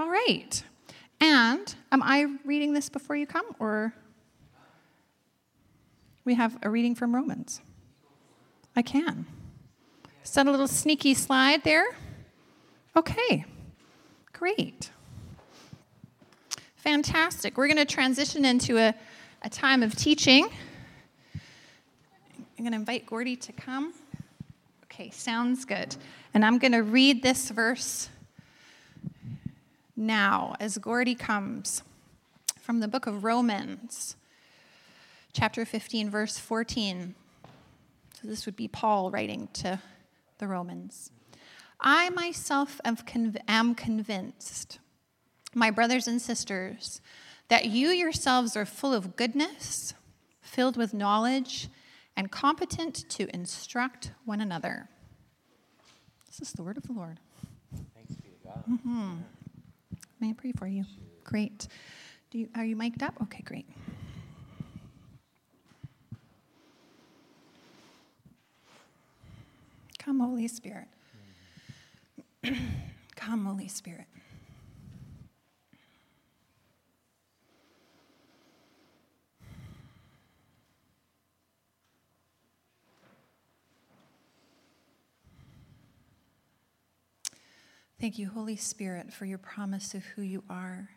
[0.00, 0.62] All right.
[1.20, 3.92] And am I reading this before you come, or
[6.24, 7.60] we have a reading from Romans?
[8.74, 9.26] I can.
[10.22, 11.84] Set a little sneaky slide there.
[12.96, 13.44] Okay,
[14.32, 14.90] great.
[16.76, 17.58] Fantastic.
[17.58, 18.94] We're going to transition into a,
[19.42, 20.48] a time of teaching.
[21.34, 23.92] I'm going to invite Gordy to come.
[24.84, 25.94] Okay, sounds good.
[26.32, 28.08] And I'm going to read this verse
[30.00, 31.82] now as Gordy comes
[32.60, 34.16] from the book of Romans,
[35.32, 37.14] chapter 15, verse 14.
[38.20, 39.80] So this would be Paul writing to
[40.38, 41.10] the Romans.
[41.80, 44.78] I myself am, convinced
[45.54, 47.00] my brothers and sisters,
[47.48, 49.94] that you yourselves are full of goodness,
[50.42, 51.68] filled with knowledge,
[52.16, 54.88] and competent to instruct one another.
[56.26, 57.18] This is the word of the Lord.
[57.94, 58.64] Thanks be to God.
[58.70, 59.12] Mm-hmm.
[60.20, 60.84] May I pray for you?
[61.24, 61.66] Great.
[62.30, 63.14] Do you, are you mic'd up?
[63.22, 63.66] Okay, great.
[69.98, 70.88] Come, Holy Spirit.
[73.16, 74.06] Come, Holy Spirit.
[88.00, 90.88] Thank you, Holy Spirit, for your promise of who you are.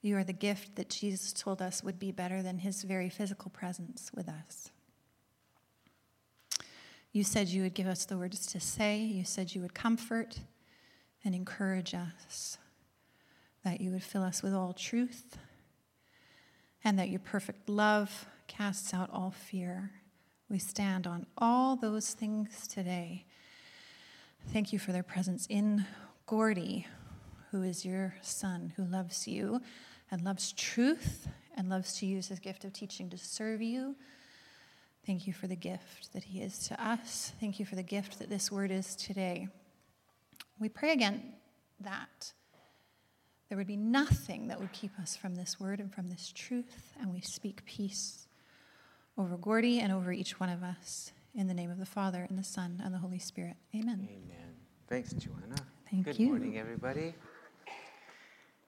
[0.00, 3.50] You are the gift that Jesus told us would be better than his very physical
[3.50, 4.70] presence with us.
[7.12, 9.00] You said you would give us the words to say.
[9.00, 10.38] You said you would comfort
[11.22, 12.56] and encourage us,
[13.62, 15.36] that you would fill us with all truth,
[16.84, 19.90] and that your perfect love casts out all fear.
[20.48, 23.26] We stand on all those things today
[24.52, 25.84] Thank you for their presence in
[26.24, 26.86] Gordy,
[27.50, 29.60] who is your son, who loves you
[30.10, 33.96] and loves truth and loves to use his gift of teaching to serve you.
[35.04, 37.32] Thank you for the gift that he is to us.
[37.38, 39.48] Thank you for the gift that this word is today.
[40.58, 41.34] We pray again
[41.80, 42.32] that
[43.48, 46.94] there would be nothing that would keep us from this word and from this truth,
[46.98, 48.26] and we speak peace
[49.18, 51.12] over Gordy and over each one of us.
[51.36, 53.56] In the name of the Father, and the Son, and the Holy Spirit.
[53.74, 54.08] Amen.
[54.10, 54.54] Amen.
[54.88, 55.56] Thanks, Joanna.
[55.90, 56.28] Thank Good you.
[56.28, 57.12] Good morning, everybody.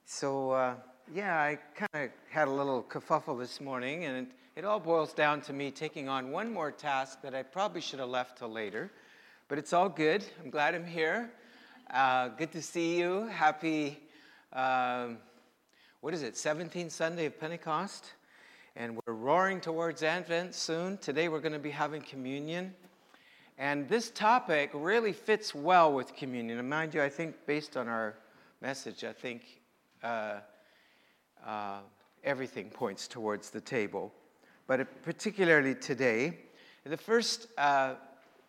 [0.05, 0.75] So, uh,
[1.11, 5.13] yeah, I kind of had a little kerfuffle this morning, and it, it all boils
[5.13, 8.49] down to me taking on one more task that I probably should have left till
[8.49, 8.91] later.
[9.47, 10.23] But it's all good.
[10.39, 11.31] I'm glad I'm here.
[11.91, 13.25] Uh, good to see you.
[13.29, 13.97] Happy,
[14.53, 15.17] um,
[16.01, 18.11] what is it, 17th Sunday of Pentecost?
[18.75, 20.97] And we're roaring towards Advent soon.
[20.97, 22.73] Today we're going to be having communion.
[23.57, 26.59] And this topic really fits well with communion.
[26.59, 28.15] And mind you, I think based on our
[28.61, 29.59] message, I think
[30.03, 30.39] uh,
[31.45, 31.79] uh,
[32.23, 34.13] everything points towards the table.
[34.67, 36.37] But particularly today,
[36.85, 37.95] the first, uh,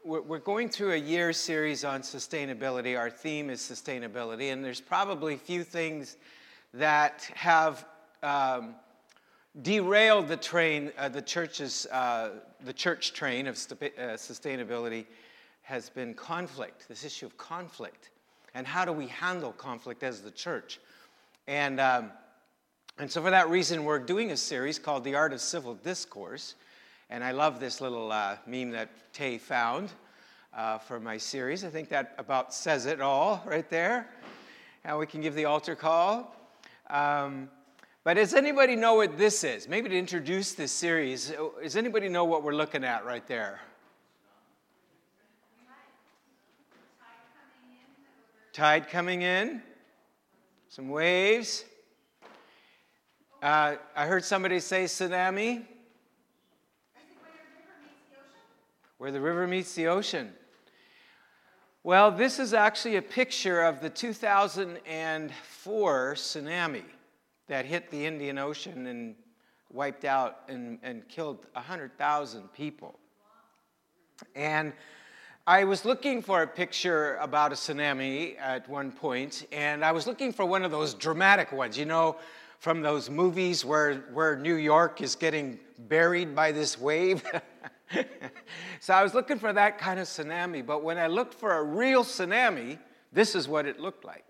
[0.05, 2.97] we're, going through a year series on sustainability.
[2.97, 6.17] Our theme is sustainability, and there's probably few things
[6.73, 7.85] that have
[8.23, 8.75] um,
[9.62, 15.06] derailed the train, uh, the church's, uh, the church train of uh, sustainability
[15.62, 18.10] has been conflict, this issue of conflict.
[18.55, 20.81] And how do we handle conflict as the church?
[21.47, 22.10] And, um,
[22.99, 26.55] and so, for that reason, we're doing a series called The Art of Civil Discourse.
[27.09, 29.91] And I love this little uh, meme that Tay found
[30.55, 31.65] uh, for my series.
[31.65, 34.09] I think that about says it all right there.
[34.84, 36.37] And we can give the altar call.
[36.89, 37.49] Um,
[38.03, 39.69] but does anybody know what this is?
[39.69, 43.61] Maybe to introduce this series, does anybody know what we're looking at right there?
[48.53, 49.62] Tide coming in,
[50.69, 51.65] some waves.
[53.43, 55.65] Uh, I heard somebody say tsunami.
[58.99, 60.33] Where the river meets the ocean.
[61.83, 66.83] Well, this is actually a picture of the 2004 tsunami
[67.51, 69.17] that hit the Indian Ocean and
[69.73, 72.97] wiped out and, and killed 100,000 people.
[74.37, 74.73] And
[75.49, 80.07] I was looking for a picture about a tsunami at one point, and I was
[80.07, 82.19] looking for one of those dramatic ones, you know,
[82.61, 87.25] from those movies where, where New York is getting buried by this wave.
[88.81, 91.65] so I was looking for that kind of tsunami, but when I looked for a
[91.65, 92.79] real tsunami,
[93.13, 94.25] this is what it looked like.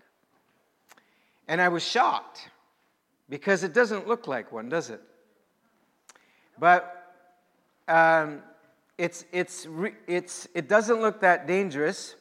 [1.47, 2.49] And I was shocked
[3.31, 4.99] because it doesn't look like one, does it?
[6.59, 7.15] But
[7.87, 8.41] um,
[8.97, 9.67] it's, it's,
[10.05, 12.15] it's, it doesn't look that dangerous.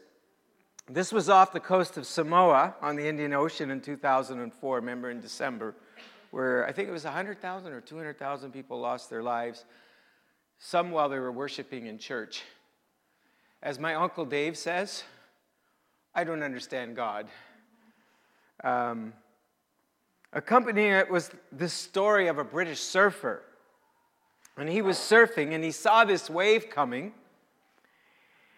[0.89, 5.21] This was off the coast of Samoa on the Indian Ocean in 2004, remember in
[5.21, 5.75] December,
[6.31, 9.65] where I think it was 100,000 or 200,000 people lost their lives,
[10.61, 12.45] some while they were worshiping in church.
[13.65, 15.03] As my uncle Dave says,
[16.15, 17.27] I don't understand God.
[18.63, 19.13] Um,
[20.33, 23.43] accompanying it was the story of a British surfer.
[24.57, 27.13] And he was surfing and he saw this wave coming.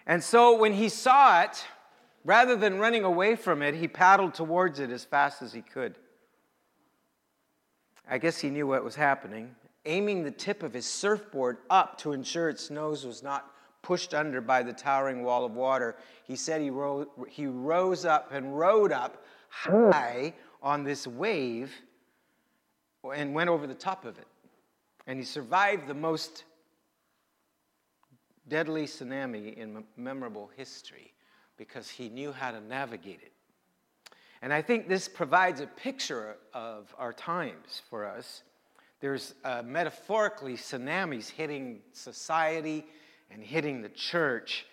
[0.07, 1.65] And so when he saw it,
[2.25, 5.97] Rather than running away from it, he paddled towards it as fast as he could.
[8.09, 9.55] I guess he knew what was happening.
[9.87, 13.51] Aiming the tip of his surfboard up to ensure its nose was not
[13.83, 18.31] pushed under by the towering wall of water, he said he, ro- he rose up
[18.31, 20.33] and rode up high
[20.63, 21.73] on this wave
[23.15, 24.27] and went over the top of it.
[25.07, 26.45] And he survived the most
[28.49, 31.13] deadly tsunami in memorable history
[31.57, 33.33] because he knew how to navigate it.
[34.41, 38.43] And I think this provides a picture of our times for us.
[39.01, 42.85] There's uh, metaphorically tsunamis hitting society
[43.31, 44.67] and hitting the church,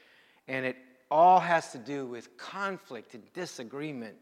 [0.48, 0.76] and it
[1.10, 4.16] all has to do with conflict and disagreement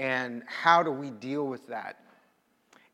[0.00, 2.02] and how do we deal with that.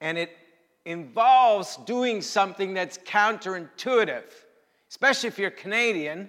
[0.00, 0.36] And it
[0.84, 4.24] involves doing something that's counterintuitive,
[4.90, 6.28] especially if you're Canadian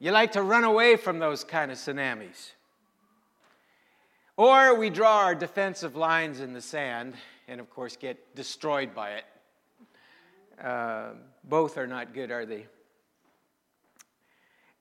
[0.00, 2.52] you like to run away from those kind of tsunamis.
[4.36, 7.14] Or we draw our defensive lines in the sand
[7.48, 9.24] and, of course, get destroyed by it.
[10.62, 11.10] Uh,
[11.44, 12.66] both are not good, are they?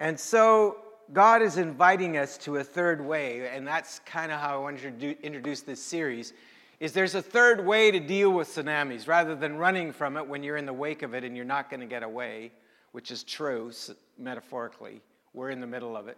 [0.01, 4.56] And so God is inviting us to a third way, and that's kind of how
[4.56, 6.34] I want to introduce this series.
[6.80, 10.44] Is there's a third way to deal with tsunamis rather than running from it when
[10.44, 12.52] you're in the wake of it and you're not going to get away,
[12.92, 13.72] which is true
[14.18, 15.02] metaphorically.
[15.34, 16.18] We're in the middle of it.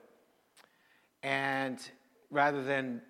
[1.21, 1.79] And
[2.31, 3.01] rather than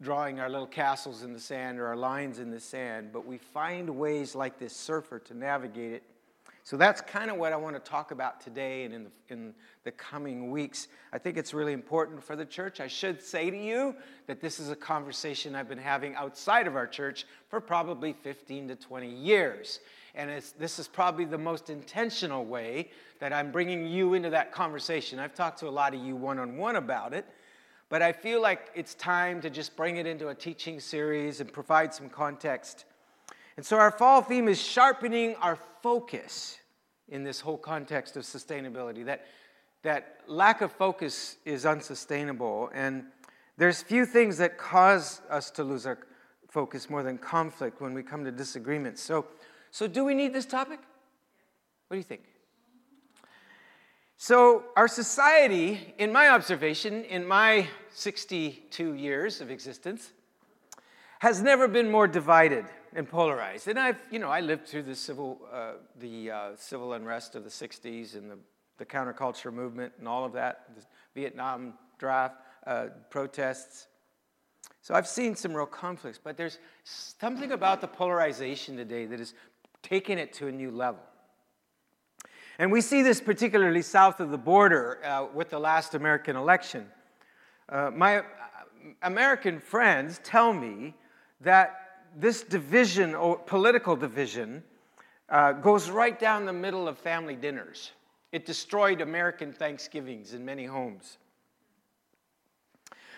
[0.00, 3.38] drawing our little castles in the sand or our lines in the sand, but we
[3.38, 6.02] find ways like this surfer to navigate it.
[6.64, 9.54] So that's kind of what I want to talk about today and in the, in
[9.82, 10.86] the coming weeks.
[11.12, 12.78] I think it's really important for the church.
[12.78, 13.96] I should say to you
[14.28, 18.68] that this is a conversation I've been having outside of our church for probably 15
[18.68, 19.80] to 20 years.
[20.14, 25.18] And this is probably the most intentional way that I'm bringing you into that conversation.
[25.18, 27.26] I've talked to a lot of you one on one about it,
[27.88, 31.52] but I feel like it's time to just bring it into a teaching series and
[31.52, 32.84] provide some context.
[33.56, 36.58] And so our fall theme is sharpening our focus
[37.08, 39.04] in this whole context of sustainability.
[39.04, 39.26] That,
[39.82, 42.70] that lack of focus is unsustainable.
[42.72, 43.04] And
[43.58, 45.98] there's few things that cause us to lose our
[46.48, 49.02] focus more than conflict when we come to disagreements.
[49.02, 49.26] So
[49.72, 50.78] so, do we need this topic?
[51.88, 52.24] What do you think?
[54.18, 60.12] So, our society, in my observation, in my 62 years of existence,
[61.22, 62.64] has never been more divided
[62.96, 63.68] and polarized.
[63.68, 67.44] And I've, you know, I lived through the civil, uh, the uh, civil unrest of
[67.44, 68.38] the 60s and the,
[68.78, 70.82] the counterculture movement and all of that, the
[71.14, 72.34] Vietnam draft,
[72.66, 73.86] uh, protests.
[74.80, 79.34] So I've seen some real conflicts, but there's something about the polarization today that is
[79.80, 81.04] taken it to a new level.
[82.58, 86.88] And we see this particularly south of the border uh, with the last American election.
[87.68, 88.22] Uh, my uh,
[89.02, 90.94] American friends tell me
[91.42, 91.78] that
[92.16, 94.62] this division, or political division,
[95.28, 97.92] uh, goes right down the middle of family dinners.
[98.32, 101.18] It destroyed American Thanksgivings in many homes.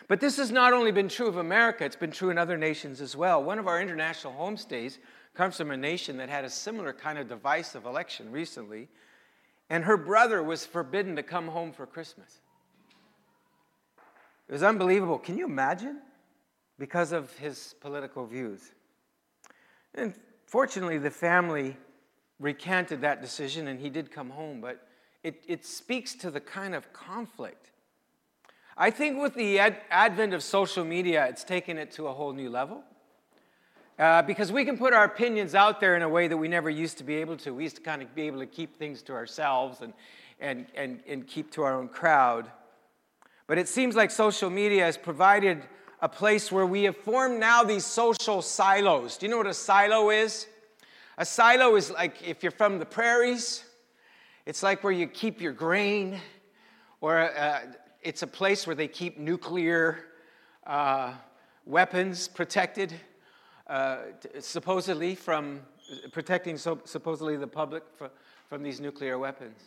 [0.07, 3.00] But this has not only been true of America, it's been true in other nations
[3.00, 3.43] as well.
[3.43, 4.99] One of our international homestays
[5.35, 8.88] comes from a nation that had a similar kind of divisive election recently,
[9.71, 12.40] and her brother was forbidden to come home for Christmas.
[14.47, 15.19] It was unbelievable.
[15.19, 16.00] Can you imagine?
[16.78, 18.61] Because of his political views.
[19.95, 20.14] And
[20.47, 21.76] fortunately, the family
[22.40, 24.87] recanted that decision and he did come home, but
[25.23, 27.71] it, it speaks to the kind of conflict.
[28.76, 32.33] I think with the ad- advent of social media, it's taken it to a whole
[32.33, 32.83] new level.
[33.97, 36.69] Uh, because we can put our opinions out there in a way that we never
[36.69, 37.54] used to be able to.
[37.54, 39.93] We used to kind of be able to keep things to ourselves and,
[40.40, 42.50] and, and, and keep to our own crowd.
[43.47, 45.62] But it seems like social media has provided
[46.05, 49.17] a place where we have formed now these social silos.
[49.17, 50.47] Do you know what a silo is?
[51.17, 53.65] A silo is like if you're from the prairies,
[54.45, 56.21] it's like where you keep your grain,
[57.01, 57.61] or uh,
[58.03, 60.05] it's a place where they keep nuclear
[60.67, 61.15] uh,
[61.65, 62.93] weapons protected
[63.67, 63.97] uh,
[64.41, 65.63] supposedly from
[66.13, 68.11] protecting so, supposedly the public for,
[68.51, 69.59] from these nuclear weapons.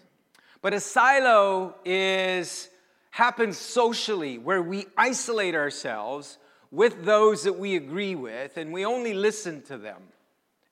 [0.62, 2.70] But a silo is
[3.12, 6.38] happens socially, where we isolate ourselves
[6.72, 10.02] with those that we agree with, and we only listen to them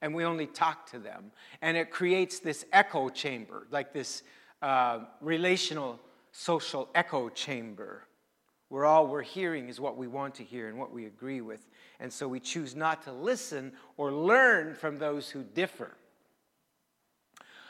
[0.02, 1.32] and we only talk to them.
[1.62, 4.22] And it creates this echo chamber, like this
[4.62, 6.00] uh, relational
[6.32, 8.04] social echo chamber,
[8.70, 11.66] where all we're hearing is what we want to hear and what we agree with.
[12.00, 15.96] And so we choose not to listen or learn from those who differ.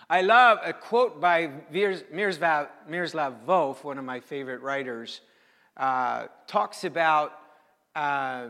[0.09, 5.21] I love a quote by Miroslav, Volf, one of my favorite writers,
[5.77, 7.33] uh, talks about
[7.95, 8.49] uh,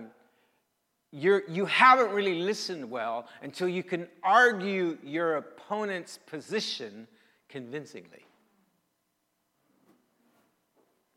[1.12, 7.08] you haven't really listened well until you can argue your opponent's position
[7.48, 8.26] convincingly.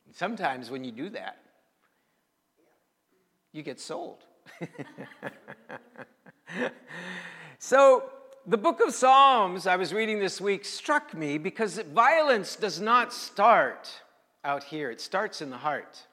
[0.06, 1.38] And sometimes when you do that,
[3.52, 4.24] you get sold.
[7.58, 8.08] so,
[8.48, 13.12] the book of Psalms I was reading this week struck me because violence does not
[13.12, 13.90] start
[14.42, 16.06] out here, it starts in the heart.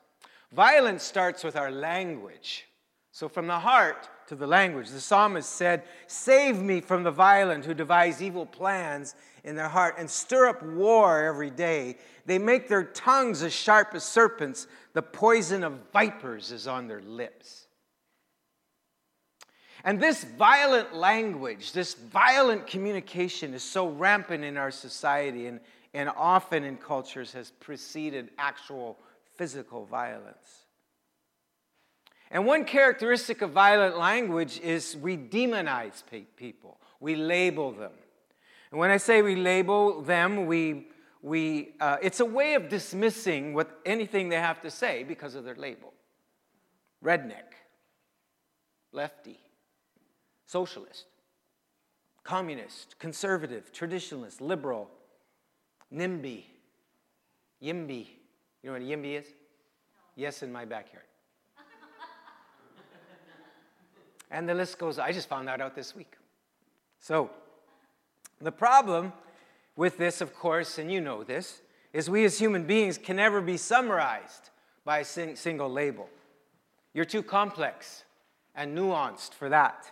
[0.51, 2.65] Violence starts with our language.
[3.13, 7.63] So, from the heart to the language, the psalmist said, Save me from the violent
[7.63, 9.15] who devise evil plans
[9.45, 11.95] in their heart and stir up war every day.
[12.25, 17.01] They make their tongues as sharp as serpents, the poison of vipers is on their
[17.01, 17.64] lips.
[19.85, 25.59] And this violent language, this violent communication is so rampant in our society and,
[25.93, 28.97] and often in cultures has preceded actual
[29.35, 30.65] physical violence.
[32.31, 36.01] And one characteristic of violent language is we demonize
[36.35, 37.93] people, we label them.
[38.71, 40.87] And when I say we label them, we,
[41.21, 45.43] we, uh, it's a way of dismissing what, anything they have to say because of
[45.43, 45.93] their label
[47.03, 47.53] redneck,
[48.91, 49.44] lefty,
[50.55, 51.07] socialist,
[52.23, 54.89] communist, conservative, traditionalist, liberal,
[55.93, 56.45] NIMBY,
[57.61, 58.07] YIMBY.
[58.63, 59.25] You know what a YIMBY is?
[60.15, 61.03] Yes, in my backyard.
[64.31, 66.13] and the list goes, I just found that out this week.
[67.01, 67.31] So,
[68.39, 69.11] the problem
[69.75, 71.59] with this, of course, and you know this,
[71.91, 74.51] is we as human beings can never be summarized
[74.85, 76.07] by a sing- single label.
[76.93, 78.05] You're too complex
[78.55, 79.91] and nuanced for that.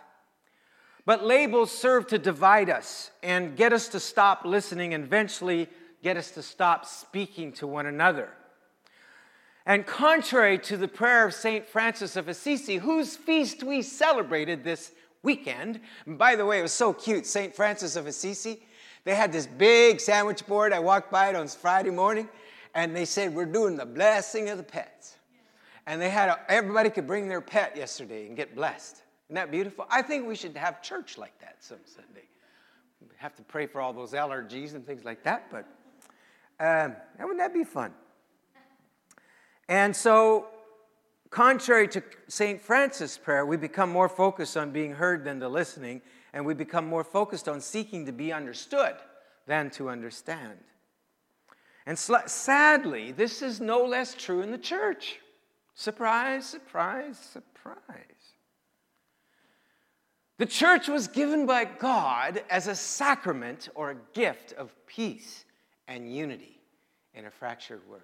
[1.06, 5.68] But labels serve to divide us and get us to stop listening and eventually
[6.02, 8.30] get us to stop speaking to one another.
[9.66, 11.66] And contrary to the prayer of St.
[11.66, 14.92] Francis of Assisi, whose feast we celebrated this
[15.22, 17.54] weekend, and by the way, it was so cute, St.
[17.54, 18.62] Francis of Assisi,
[19.04, 20.72] they had this big sandwich board.
[20.72, 22.28] I walked by it on Friday morning,
[22.74, 25.16] and they said, We're doing the blessing of the pets.
[25.86, 29.02] And they had, a, everybody could bring their pet yesterday and get blessed.
[29.28, 29.86] Isn't that beautiful?
[29.90, 32.28] I think we should have church like that some Sunday.
[33.00, 35.66] We have to pray for all those allergies and things like that, but
[36.60, 37.92] um, wouldn't that be fun?
[39.68, 40.48] And so,
[41.30, 42.60] contrary to St.
[42.60, 46.02] Francis' prayer, we become more focused on being heard than to listening,
[46.32, 48.94] and we become more focused on seeking to be understood
[49.46, 50.58] than to understand.
[51.86, 55.18] And sl- sadly, this is no less true in the church.
[55.74, 58.13] Surprise, surprise, surprise.
[60.38, 65.44] The church was given by God as a sacrament or a gift of peace
[65.86, 66.60] and unity
[67.14, 68.02] in a fractured world.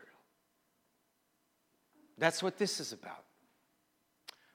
[2.19, 3.25] That's what this is about.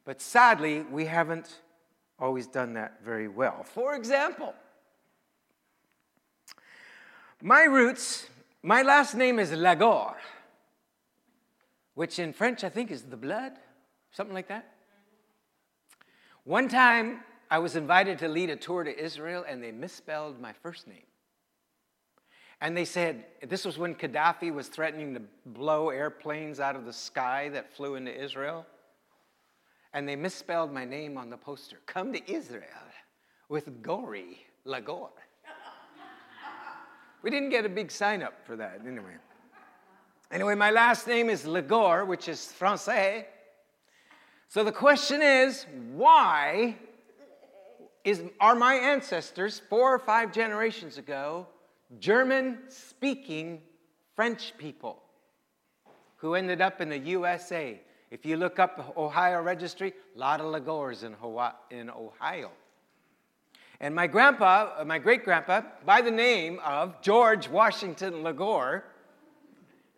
[0.05, 1.61] But sadly, we haven't
[2.17, 3.63] always done that very well.
[3.63, 4.53] For example,
[7.41, 8.29] my roots,
[8.63, 10.15] my last name is Lagore,
[11.95, 13.53] which in French I think is the blood,
[14.11, 14.71] something like that.
[16.43, 20.53] One time I was invited to lead a tour to Israel, and they misspelled my
[20.53, 21.03] first name.
[22.61, 26.93] And they said, this was when Gaddafi was threatening to blow airplanes out of the
[26.93, 28.65] sky that flew into Israel.
[29.93, 31.77] And they misspelled my name on the poster.
[31.85, 32.63] Come to Israel
[33.49, 35.11] with Gori Lagore.
[37.21, 39.15] we didn't get a big sign up for that, anyway.
[40.31, 43.25] Anyway, my last name is Lagore, which is Francais.
[44.47, 46.75] So the question is, why
[48.05, 51.47] is, are my ancestors, four or five generations ago,
[51.99, 53.61] German speaking
[54.15, 55.01] French people
[56.17, 57.81] who ended up in the USA.
[58.11, 61.15] If you look up Ohio registry, a lot of Lagores in,
[61.77, 62.51] in Ohio.
[63.79, 68.85] And my grandpa, uh, my great grandpa, by the name of George Washington Lagore,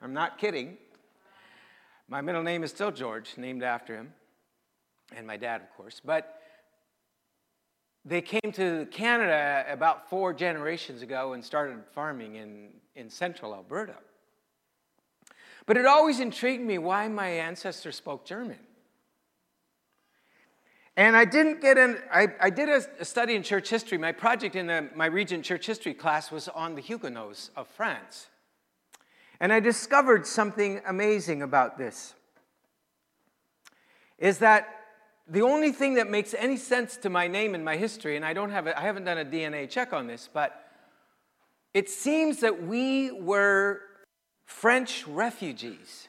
[0.02, 0.78] I'm not kidding.
[2.08, 4.14] My middle name is still George, named after him,
[5.16, 6.02] and my dad, of course.
[6.04, 6.42] But
[8.08, 13.96] they came to Canada about four generations ago and started farming in, in central Alberta.
[15.66, 18.60] But it always intrigued me why my ancestors spoke German.
[20.96, 23.98] And I didn't get in, I, I did a, a, study in church history.
[23.98, 28.28] My project in the, my Regent church history class was on the Huguenots of France.
[29.40, 32.14] And I discovered something amazing about this
[34.18, 34.77] is that
[35.30, 38.34] the only thing that makes any sense to my name and my history, and I
[38.34, 40.72] don't have a, I haven't done a DNA check on this, but
[41.74, 43.82] it seems that we were
[44.46, 46.08] French refugees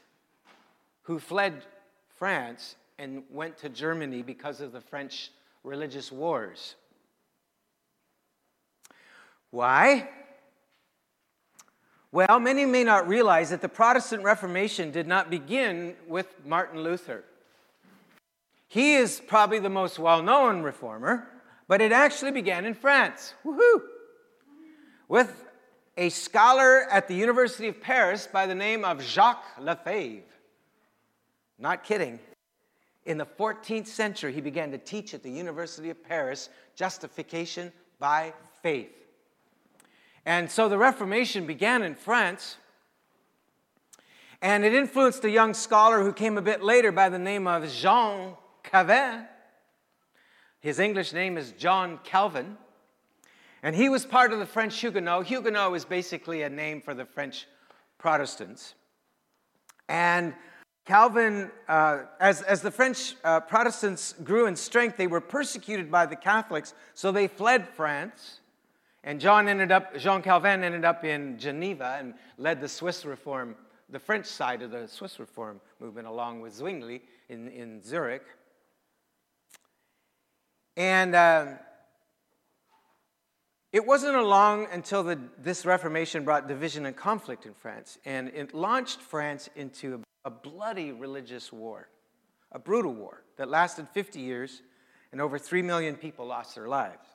[1.02, 1.64] who fled
[2.16, 5.30] France and went to Germany because of the French
[5.64, 6.76] religious wars.
[9.50, 10.08] Why?
[12.12, 17.24] Well, many may not realize that the Protestant Reformation did not begin with Martin Luther.
[18.68, 21.28] He is probably the most well known reformer,
[21.66, 23.34] but it actually began in France.
[23.44, 23.80] Woohoo!
[25.08, 25.44] With
[25.96, 30.22] a scholar at the University of Paris by the name of Jacques Lefebvre.
[31.58, 32.20] Not kidding.
[33.06, 38.34] In the 14th century, he began to teach at the University of Paris justification by
[38.62, 38.92] faith.
[40.26, 42.58] And so the Reformation began in France.
[44.42, 47.68] And it influenced a young scholar who came a bit later by the name of
[47.72, 48.36] Jean
[48.70, 49.24] Calvin.
[50.60, 52.58] His English name is John Calvin.
[53.62, 55.26] And he was part of the French Huguenot.
[55.26, 57.46] Huguenot is basically a name for the French
[57.96, 58.74] Protestants.
[59.88, 60.34] And
[60.84, 66.04] Calvin, uh, as, as the French uh, Protestants grew in strength, they were persecuted by
[66.06, 68.40] the Catholics, so they fled France.
[69.02, 73.56] And John ended up, Jean Calvin ended up in Geneva and led the Swiss Reform,
[73.88, 78.24] the French side of the Swiss Reform movement, along with Zwingli in, in Zurich.
[80.78, 81.46] And uh,
[83.72, 88.28] it wasn't a long until the, this Reformation brought division and conflict in France, and
[88.28, 91.88] it launched France into a, a bloody religious war,
[92.52, 94.62] a brutal war that lasted 50 years,
[95.10, 97.08] and over 3 million people lost their lives.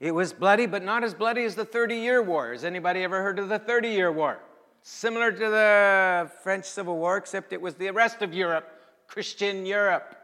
[0.00, 2.52] It was bloody, but not as bloody as the 30 year war.
[2.52, 4.38] Has anybody ever heard of the 30 year war?
[4.80, 8.66] Similar to the French Civil War, except it was the rest of Europe,
[9.06, 10.16] Christian Europe.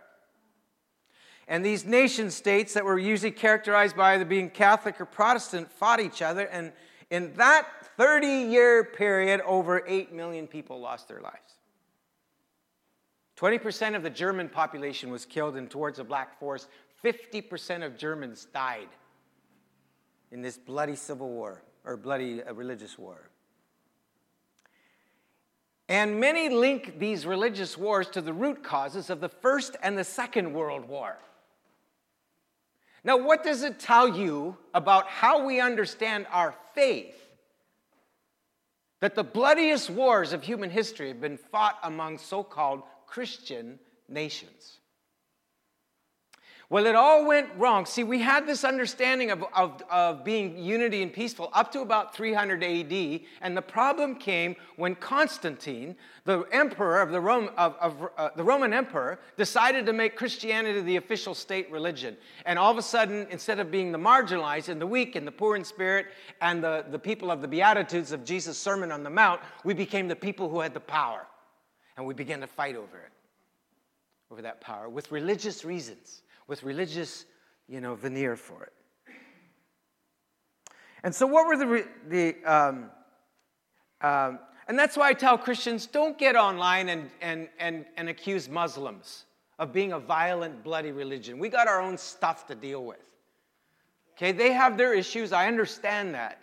[1.49, 5.99] And these nation states that were usually characterized by either being Catholic or Protestant fought
[5.99, 6.45] each other.
[6.47, 6.73] And
[7.11, 11.55] in that 30 year period, over 8 million people lost their lives.
[13.39, 16.69] 20% of the German population was killed in towards the Black Forest.
[17.03, 18.89] 50% of Germans died
[20.31, 23.31] in this bloody civil war or bloody uh, religious war.
[25.89, 30.05] And many link these religious wars to the root causes of the First and the
[30.05, 31.17] Second World War.
[33.05, 37.15] Now, what does it tell you about how we understand our faith?
[39.01, 44.78] That the bloodiest wars of human history have been fought among so called Christian nations.
[46.71, 47.87] Well, it all went wrong.
[47.87, 52.15] See, we had this understanding of, of, of being unity and peaceful up to about
[52.15, 58.11] 300 AD, and the problem came when Constantine, the emperor of the, Rome, of, of
[58.19, 62.19] uh, the Roman emperor, decided to make Christianity the official state religion.
[62.45, 65.33] And all of a sudden, instead of being the marginalized and the weak and the
[65.33, 66.09] poor in spirit
[66.43, 70.07] and the, the people of the Beatitudes of Jesus' Sermon on the Mount, we became
[70.07, 71.27] the people who had the power.
[71.97, 73.13] And we began to fight over it,
[74.31, 77.27] over that power, with religious reasons with religious,
[77.69, 78.73] you know, veneer for it.
[81.05, 82.91] And so, what were the, the um,
[84.01, 88.49] um, and that's why I tell Christians don't get online and, and, and, and accuse
[88.49, 89.25] Muslims
[89.59, 91.39] of being a violent, bloody religion.
[91.39, 92.99] We got our own stuff to deal with.
[94.17, 96.39] Okay, they have their issues, I understand that.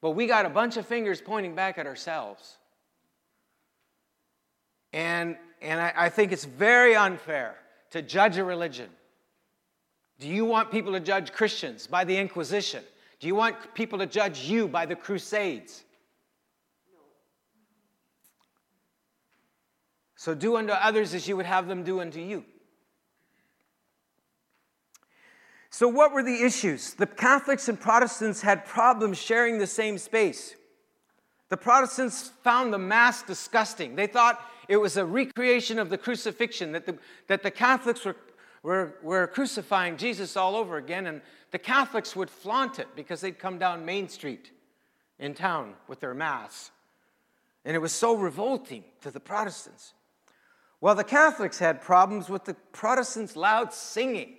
[0.00, 2.56] But we got a bunch of fingers pointing back at ourselves.
[4.92, 7.56] And, and I, I think it's very unfair
[7.90, 8.88] to judge a religion
[10.18, 12.82] do you want people to judge Christians by the Inquisition?
[13.20, 15.84] Do you want people to judge you by the Crusades?
[16.92, 17.00] No.
[20.16, 22.44] So do unto others as you would have them do unto you.
[25.72, 26.92] So, what were the issues?
[26.92, 30.54] The Catholics and Protestants had problems sharing the same space.
[31.48, 33.96] The Protestants found the Mass disgusting.
[33.96, 38.16] They thought it was a recreation of the crucifixion, that the, that the Catholics were
[38.62, 41.06] we're, we're crucifying Jesus all over again.
[41.06, 41.20] And
[41.50, 44.50] the Catholics would flaunt it because they'd come down Main Street
[45.18, 46.70] in town with their Mass.
[47.64, 49.94] And it was so revolting to the Protestants.
[50.80, 54.34] Well, the Catholics had problems with the Protestants' loud singing.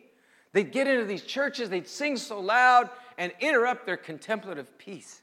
[0.51, 5.21] They'd get into these churches, they'd sing so loud and interrupt their contemplative peace.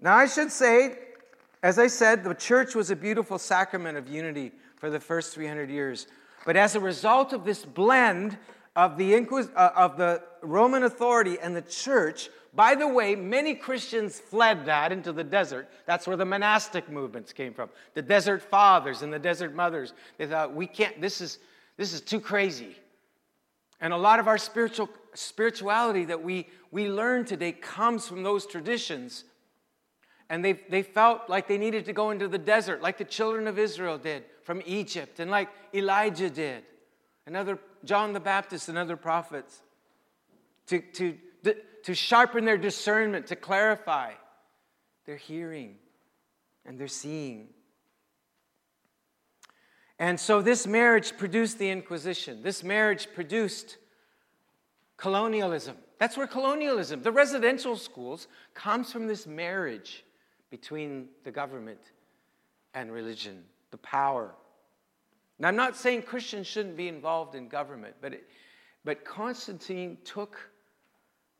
[0.00, 0.98] Now, I should say
[1.62, 5.68] As I said, the church was a beautiful sacrament of unity for the first 300
[5.68, 6.06] years.
[6.44, 8.38] But as a result of this blend
[8.76, 13.54] of the, Inquis- uh, of the Roman authority and the church, by the way, many
[13.54, 15.68] Christians fled that into the desert.
[15.86, 17.68] That's where the monastic movements came from.
[17.94, 19.92] The desert fathers and the desert mothers.
[20.18, 21.38] They thought, we can't, this is,
[21.76, 22.76] this is too crazy.
[23.80, 28.46] And a lot of our spiritual spirituality that we, we learn today comes from those
[28.46, 29.24] traditions
[30.28, 33.48] and they, they felt like they needed to go into the desert, like the children
[33.48, 36.64] of Israel did from Egypt, and like Elijah did,
[37.24, 39.62] and other, John the Baptist and other prophets,
[40.66, 41.16] to, to,
[41.84, 44.10] to sharpen their discernment, to clarify
[45.06, 45.76] their hearing
[46.66, 47.46] and their seeing.
[50.00, 52.42] And so this marriage produced the Inquisition.
[52.42, 53.76] This marriage produced
[54.96, 55.76] colonialism.
[56.00, 60.02] That's where colonialism, the residential schools, comes from this marriage
[60.50, 61.92] between the government
[62.74, 64.34] and religion, the power.
[65.40, 68.28] Now, I'm not saying Christians shouldn't be involved in government, but, it,
[68.84, 70.38] but Constantine took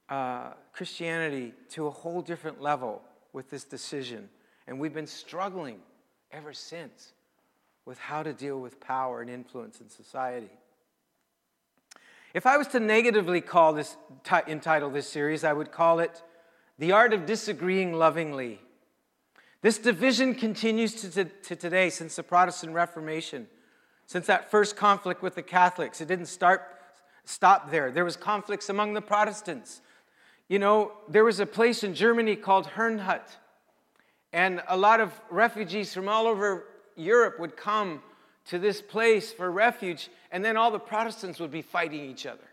[0.08, 4.28] uh, Christianity to a whole different level with this decision.
[4.66, 5.78] And we've been struggling
[6.32, 7.12] ever since
[7.84, 10.50] with how to deal with power and influence in society.
[12.32, 16.22] If I was to negatively call this, t- entitle this series, I would call it
[16.78, 18.60] The Art of Disagreeing Lovingly
[19.62, 23.46] this division continues to, to, to, today since the Protestant Reformation,
[24.10, 26.00] since that first conflict with the Catholics.
[26.00, 26.62] It didn't start,
[27.24, 27.92] stop there.
[27.92, 29.82] There was conflicts among the Protestants.
[30.48, 33.22] You know, there was a place in Germany called Herrnhut,
[34.32, 36.64] and a lot of refugees from all over
[36.96, 38.02] Europe would come
[38.46, 42.50] to this place for refuge, and then all the Protestants would be fighting each other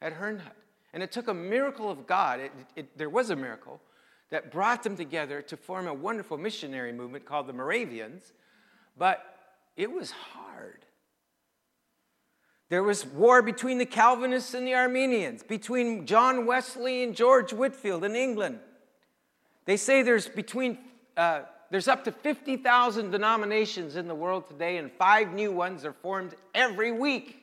[0.00, 0.56] at Herrnhut.
[0.94, 2.40] And it took a miracle of God.
[2.40, 3.82] It, it, there was a miracle
[4.30, 8.32] that brought them together to form a wonderful missionary movement called the Moravians,
[8.96, 9.34] but
[9.76, 10.85] it was hard.
[12.68, 18.04] There was war between the Calvinists and the Arminians, between John Wesley and George Whitefield
[18.04, 18.58] in England.
[19.66, 20.78] They say there's between
[21.16, 25.92] uh, there's up to 50,000 denominations in the world today, and five new ones are
[25.92, 27.42] formed every week.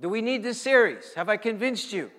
[0.00, 1.14] Do we need this series?
[1.14, 2.10] Have I convinced you?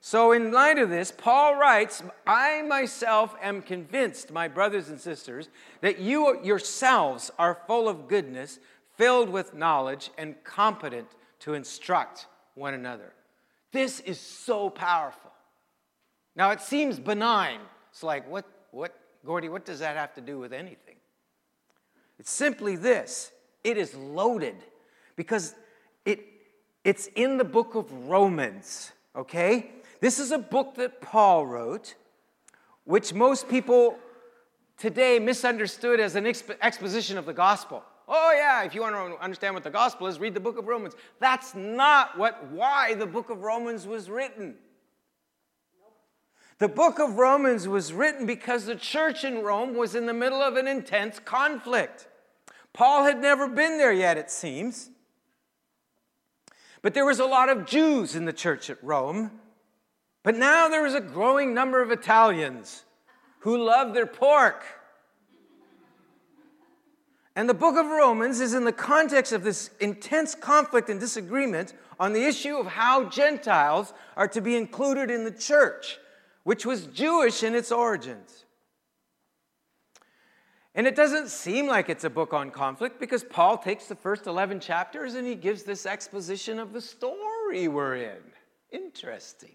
[0.00, 5.48] So, in light of this, Paul writes, I myself am convinced, my brothers and sisters,
[5.80, 8.58] that you yourselves are full of goodness,
[8.96, 11.08] filled with knowledge, and competent
[11.40, 13.12] to instruct one another.
[13.72, 15.32] This is so powerful.
[16.36, 17.60] Now, it seems benign.
[17.90, 20.96] It's like, what, what, Gordy, what does that have to do with anything?
[22.18, 23.32] It's simply this
[23.64, 24.56] it is loaded
[25.16, 25.54] because
[26.04, 26.20] it,
[26.84, 29.70] it's in the book of Romans, okay?
[30.00, 31.94] This is a book that Paul wrote,
[32.84, 33.96] which most people
[34.76, 37.82] today misunderstood as an exp- exposition of the gospel.
[38.06, 40.66] Oh yeah, if you want to understand what the gospel is, read the book of
[40.66, 40.94] Romans.
[41.20, 44.56] That's not what why the book of Romans was written.
[46.58, 50.40] The book of Romans was written because the church in Rome was in the middle
[50.40, 52.06] of an intense conflict.
[52.72, 54.90] Paul had never been there yet, it seems.
[56.80, 59.30] But there was a lot of Jews in the church at Rome
[60.24, 62.84] but now there was a growing number of Italians
[63.40, 64.64] who loved their pork.
[67.36, 71.74] And the book of Romans is in the context of this intense conflict and disagreement
[71.98, 75.98] on the issue of how Gentiles are to be included in the church,
[76.44, 78.44] which was Jewish in its origins.
[80.76, 84.26] And it doesn't seem like it's a book on conflict because Paul takes the first
[84.26, 88.18] 11 chapters and he gives this exposition of the story we're in.
[88.72, 89.54] Interesting.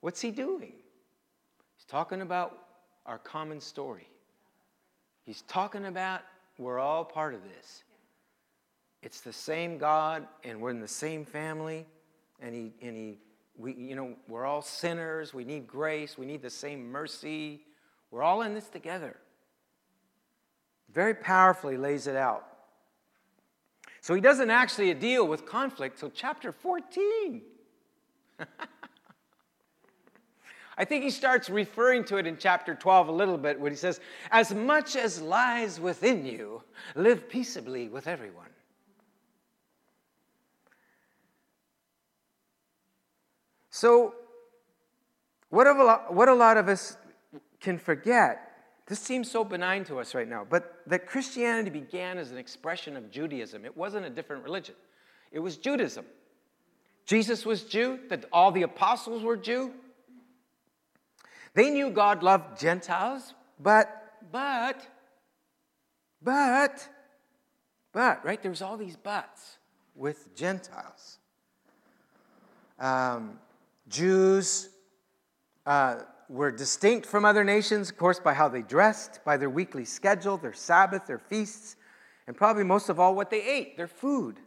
[0.00, 0.72] What's he doing?
[1.76, 2.58] He's talking about
[3.06, 4.08] our common story.
[5.22, 6.22] He's talking about
[6.58, 7.84] we're all part of this.
[9.02, 11.86] It's the same God, and we're in the same family,
[12.40, 13.18] and he, and he,
[13.56, 15.32] we, you know, we're all sinners.
[15.32, 16.18] We need grace.
[16.18, 17.62] We need the same mercy.
[18.10, 19.16] We're all in this together.
[20.92, 22.46] Very powerfully lays it out.
[24.00, 27.42] So he doesn't actually deal with conflict till chapter 14.
[30.78, 33.76] I think he starts referring to it in chapter 12 a little bit when he
[33.76, 36.62] says, As much as lies within you,
[36.94, 38.50] live peaceably with everyone.
[43.70, 44.14] So,
[45.48, 46.96] what a, lot, what a lot of us
[47.60, 48.42] can forget,
[48.86, 52.96] this seems so benign to us right now, but that Christianity began as an expression
[52.96, 53.64] of Judaism.
[53.64, 54.74] It wasn't a different religion,
[55.32, 56.04] it was Judaism.
[57.06, 59.72] Jesus was Jew, that all the apostles were Jew,
[61.56, 64.86] They knew God loved Gentiles, but, but,
[66.20, 66.86] but,
[67.92, 68.42] but, right?
[68.42, 69.56] There's all these buts
[69.94, 71.18] with Gentiles.
[72.78, 73.38] Um,
[73.88, 74.68] Jews
[75.64, 79.86] uh, were distinct from other nations, of course, by how they dressed, by their weekly
[79.86, 81.76] schedule, their Sabbath, their feasts,
[82.26, 84.40] and probably most of all, what they ate, their food.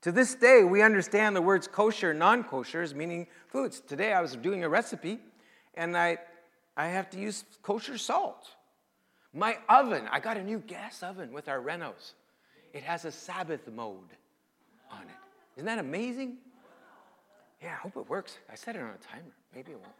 [0.00, 3.82] To this day, we understand the words kosher non kosher as meaning foods.
[3.86, 5.18] Today, I was doing a recipe
[5.78, 6.18] and I,
[6.78, 8.48] I have to use kosher salt.
[9.34, 12.12] My oven, I got a new gas oven with our Renos.
[12.72, 14.12] It has a Sabbath mode
[14.88, 15.56] on it.
[15.56, 16.36] Isn't that amazing?
[17.60, 18.38] Yeah, I hope it works.
[18.50, 19.34] I set it on a timer.
[19.54, 19.92] Maybe it won't.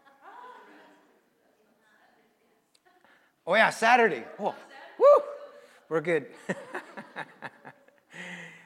[3.45, 4.23] Oh, yeah, Saturday.
[4.39, 4.55] Oh,
[5.01, 5.23] woo!
[5.89, 6.27] We're good.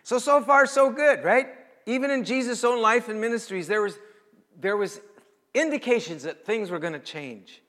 [0.03, 1.46] so, so far, so good, right?
[1.87, 3.96] Even in Jesus' own life and ministries, there was,
[4.61, 5.01] there was
[5.55, 7.62] indications that things were going to change.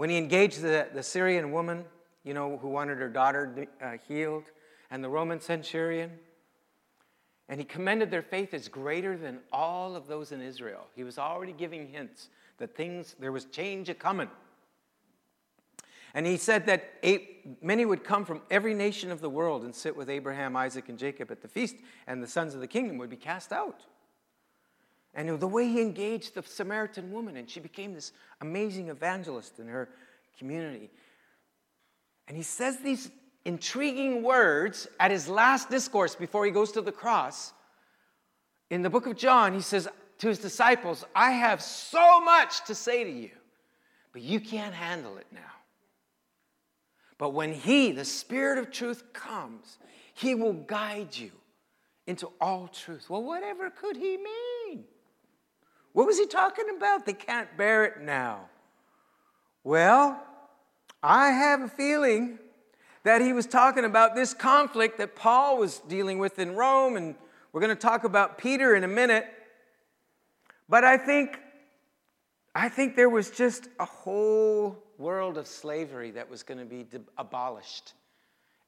[0.00, 1.84] When he engaged the, the Syrian woman,
[2.24, 4.44] you know, who wanted her daughter uh, healed,
[4.90, 6.12] and the Roman centurion,
[7.50, 10.86] and he commended their faith as greater than all of those in Israel.
[10.96, 14.30] He was already giving hints that things, there was change a coming.
[16.14, 19.74] And he said that eight, many would come from every nation of the world and
[19.74, 22.96] sit with Abraham, Isaac, and Jacob at the feast, and the sons of the kingdom
[22.96, 23.82] would be cast out.
[25.14, 29.66] And the way he engaged the Samaritan woman, and she became this amazing evangelist in
[29.66, 29.88] her
[30.38, 30.90] community.
[32.28, 33.10] And he says these
[33.44, 37.52] intriguing words at his last discourse before he goes to the cross.
[38.70, 42.74] In the book of John, he says to his disciples, I have so much to
[42.74, 43.30] say to you,
[44.12, 45.40] but you can't handle it now.
[47.20, 49.76] But when He, the Spirit of truth, comes,
[50.14, 51.30] He will guide you
[52.06, 53.10] into all truth.
[53.10, 54.59] Well, whatever could He mean?
[55.92, 57.06] What was He talking about?
[57.06, 58.48] They can't bear it now.
[59.64, 60.22] Well,
[61.02, 62.38] I have a feeling
[63.02, 67.14] that he was talking about this conflict that Paul was dealing with in Rome, and
[67.52, 69.26] we're going to talk about Peter in a minute.
[70.68, 71.38] But I think,
[72.54, 76.86] I think there was just a whole world of slavery that was going to be
[77.16, 77.94] abolished.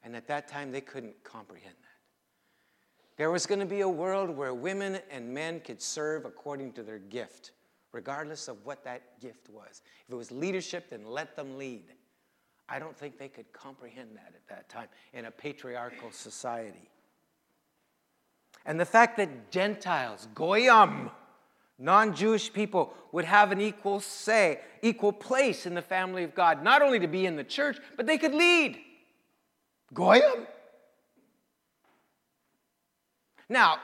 [0.03, 1.75] And at that time, they couldn't comprehend.
[3.23, 6.83] There was going to be a world where women and men could serve according to
[6.83, 7.51] their gift,
[7.93, 9.81] regardless of what that gift was.
[10.05, 11.85] If it was leadership, then let them lead.
[12.67, 16.89] I don't think they could comprehend that at that time in a patriarchal society.
[18.65, 21.09] And the fact that Gentiles, Goyim,
[21.79, 26.61] non Jewish people would have an equal say, equal place in the family of God,
[26.61, 28.79] not only to be in the church, but they could lead.
[29.93, 30.45] Goyim.
[33.53, 33.77] Now,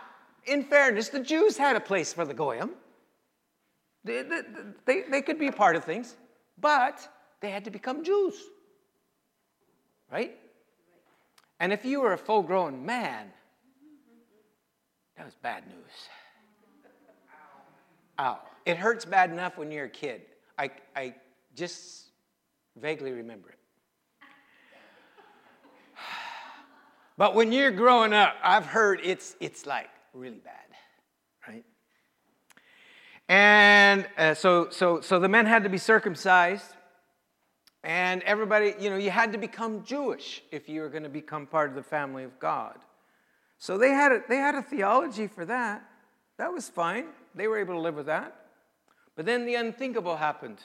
[0.45, 2.71] in fairness, the Jews had a place for the Goyim.
[4.03, 4.23] They,
[4.87, 6.15] they, they, could be part of things,
[6.59, 7.07] but
[7.39, 8.33] they had to become Jews.
[10.11, 10.35] Right?
[11.59, 13.27] And if you were a full grown man,
[15.15, 15.93] that was bad news.
[18.17, 18.39] Ow.
[18.65, 20.23] It hurts bad enough when you're a kid.
[20.57, 21.13] I, I
[21.55, 22.07] just
[22.75, 23.58] vaguely remember it.
[27.19, 30.53] But when you're growing up, I've heard it's, it's like really bad,
[31.45, 31.65] right?
[33.27, 36.77] And uh, so, so, so the men had to be circumcised,
[37.83, 41.45] and everybody, you know, you had to become Jewish if you were going to become
[41.45, 42.77] part of the family of God.
[43.57, 45.83] So they had a, they had a theology for that.
[46.37, 47.07] That was fine.
[47.35, 48.33] They were able to live with that.
[49.17, 50.59] But then the unthinkable happened.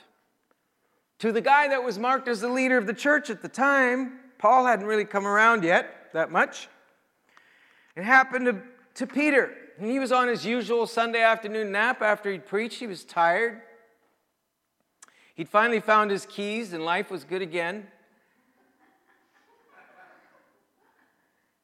[1.18, 4.20] To the guy that was marked as the leader of the church at the time,
[4.38, 6.68] Paul hadn't really come around yet that much.
[7.94, 8.62] It happened to,
[8.94, 9.54] to Peter.
[9.78, 12.78] And he was on his usual Sunday afternoon nap after he'd preached.
[12.78, 13.60] He was tired.
[15.34, 17.88] He'd finally found his keys, and life was good again.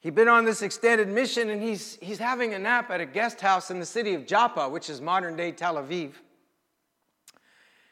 [0.01, 3.39] He'd been on this extended mission and he's, he's having a nap at a guest
[3.41, 6.13] house in the city of Joppa, which is modern day Tel Aviv.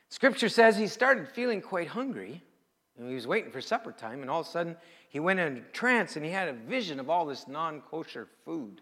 [0.09, 2.43] Scripture says he started feeling quite hungry.
[2.99, 4.77] And he was waiting for supper time, and all of a sudden
[5.09, 8.81] he went into trance and he had a vision of all this non kosher food.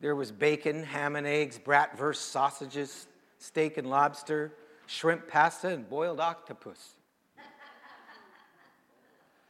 [0.00, 3.06] There was bacon, ham and eggs, bratwurst sausages,
[3.38, 4.52] steak and lobster,
[4.86, 6.94] shrimp pasta, and boiled octopus.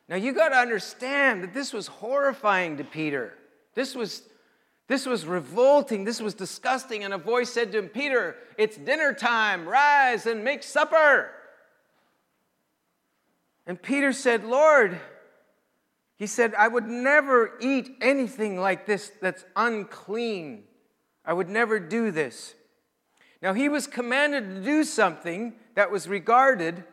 [0.08, 3.34] Now you got to understand that this was horrifying to Peter.
[3.74, 4.22] This was
[4.88, 6.02] this was revolting.
[6.02, 7.04] This was disgusting.
[7.04, 9.68] And a voice said to him, Peter, it's dinner time.
[9.68, 11.30] Rise and make supper.
[13.68, 15.00] And Peter said, Lord,
[16.20, 20.64] he said, I would never eat anything like this that's unclean.
[21.24, 22.54] I would never do this.
[23.40, 26.84] Now, he was commanded to do something that was regarded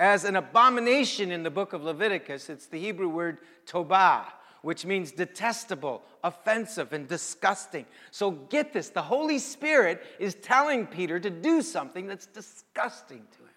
[0.00, 2.50] as an abomination in the book of Leviticus.
[2.50, 4.24] It's the Hebrew word tobah,
[4.62, 7.86] which means detestable, offensive, and disgusting.
[8.10, 13.38] So get this the Holy Spirit is telling Peter to do something that's disgusting to
[13.38, 13.48] him.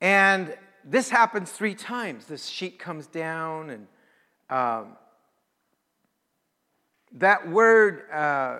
[0.00, 0.56] And
[0.90, 2.26] this happens three times.
[2.26, 3.86] This sheet comes down, and
[4.50, 4.96] um,
[7.12, 8.58] that word uh,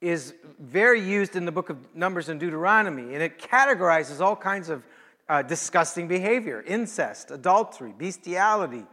[0.00, 4.68] is very used in the book of Numbers and Deuteronomy, and it categorizes all kinds
[4.68, 4.84] of
[5.28, 8.84] uh, disgusting behavior incest, adultery, bestiality,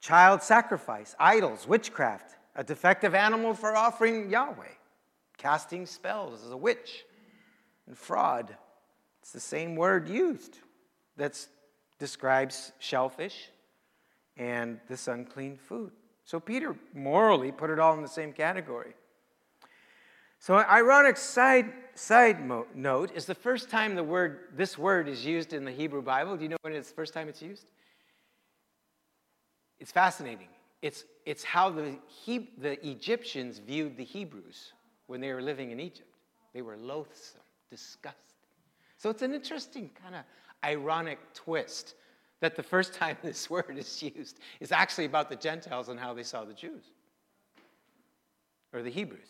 [0.00, 4.76] child sacrifice, idols, witchcraft, a defective animal for offering Yahweh,
[5.38, 7.04] casting spells as a witch,
[7.88, 8.56] and fraud.
[9.24, 10.58] It's the same word used
[11.16, 11.46] that
[11.98, 13.48] describes shellfish
[14.36, 15.92] and this unclean food.
[16.24, 18.92] So Peter morally put it all in the same category.
[20.40, 25.08] So, an ironic side, side mo- note is the first time the word, this word
[25.08, 26.36] is used in the Hebrew Bible.
[26.36, 27.64] Do you know when it's the first time it's used?
[29.80, 30.48] It's fascinating.
[30.82, 34.74] It's, it's how the, he, the Egyptians viewed the Hebrews
[35.06, 36.10] when they were living in Egypt.
[36.52, 38.34] They were loathsome, disgusting.
[39.04, 40.22] So it's an interesting kind of
[40.64, 41.94] ironic twist
[42.40, 46.14] that the first time this word is used is actually about the Gentiles and how
[46.14, 46.84] they saw the Jews
[48.72, 49.28] or the Hebrews.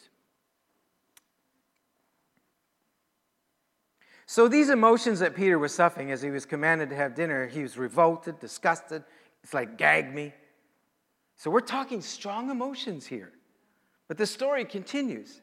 [4.26, 7.62] So, these emotions that Peter was suffering as he was commanded to have dinner, he
[7.62, 9.02] was revolted, disgusted.
[9.42, 10.34] It's like, gag me.
[11.34, 13.32] So, we're talking strong emotions here.
[14.06, 15.40] But the story continues.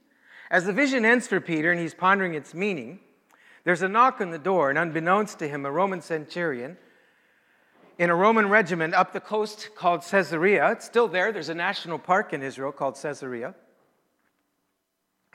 [0.49, 3.01] As the vision ends for Peter and he's pondering its meaning,
[3.63, 6.77] there's a knock on the door, and unbeknownst to him, a Roman centurion
[7.97, 10.71] in a Roman regiment up the coast called Caesarea.
[10.71, 11.31] It's still there.
[11.31, 13.53] There's a national park in Israel called Caesarea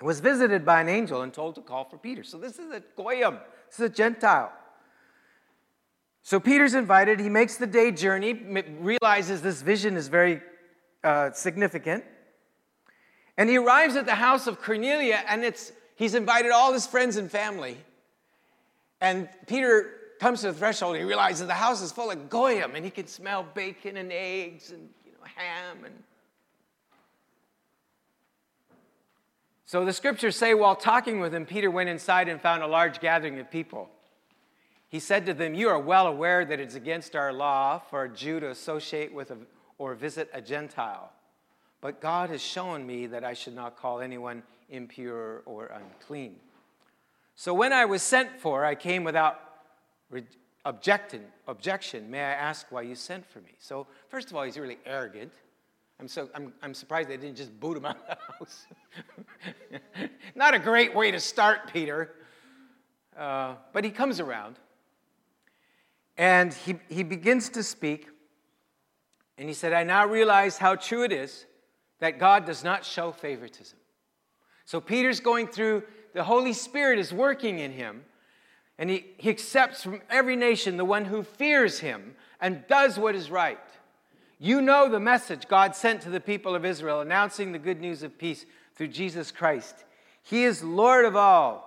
[0.02, 2.22] was visited by an angel and told to call for Peter.
[2.22, 4.52] So this is a goyim, this is a Gentile.
[6.22, 7.20] So Peter's invited.
[7.20, 8.32] He makes the day journey,
[8.80, 10.40] realizes this vision is very
[11.04, 12.04] uh, significant.
[13.36, 17.16] And he arrives at the house of Cornelia, and it's, he's invited all his friends
[17.16, 17.76] and family.
[19.00, 22.74] And Peter comes to the threshold and he realizes the house is full of goyim,
[22.74, 25.94] and he can smell bacon and eggs and you know, ham and
[29.68, 33.00] So the scriptures say, while talking with him, Peter went inside and found a large
[33.00, 33.90] gathering of people.
[34.88, 38.08] He said to them, You are well aware that it's against our law for a
[38.08, 39.38] Jew to associate with a,
[39.76, 41.10] or visit a Gentile.
[41.80, 46.36] But God has shown me that I should not call anyone impure or unclean.
[47.36, 49.38] So when I was sent for, I came without
[50.10, 50.24] re-
[50.64, 52.10] objection.
[52.10, 53.52] May I ask why you sent for me?
[53.58, 55.32] So, first of all, he's really arrogant.
[56.00, 58.66] I'm, so, I'm, I'm surprised they didn't just boot him out of the house.
[60.34, 62.14] Not a great way to start, Peter.
[63.16, 64.58] Uh, but he comes around
[66.18, 68.08] and he, he begins to speak.
[69.38, 71.44] And he said, I now realize how true it is
[72.00, 73.78] that God does not show favoritism.
[74.66, 75.84] So Peter's going through,
[76.16, 78.02] the Holy Spirit is working in him.
[78.78, 83.14] And he, he accepts from every nation the one who fears him and does what
[83.14, 83.58] is right.
[84.38, 88.02] You know the message God sent to the people of Israel, announcing the good news
[88.02, 89.84] of peace through Jesus Christ.
[90.22, 91.62] He is Lord of all.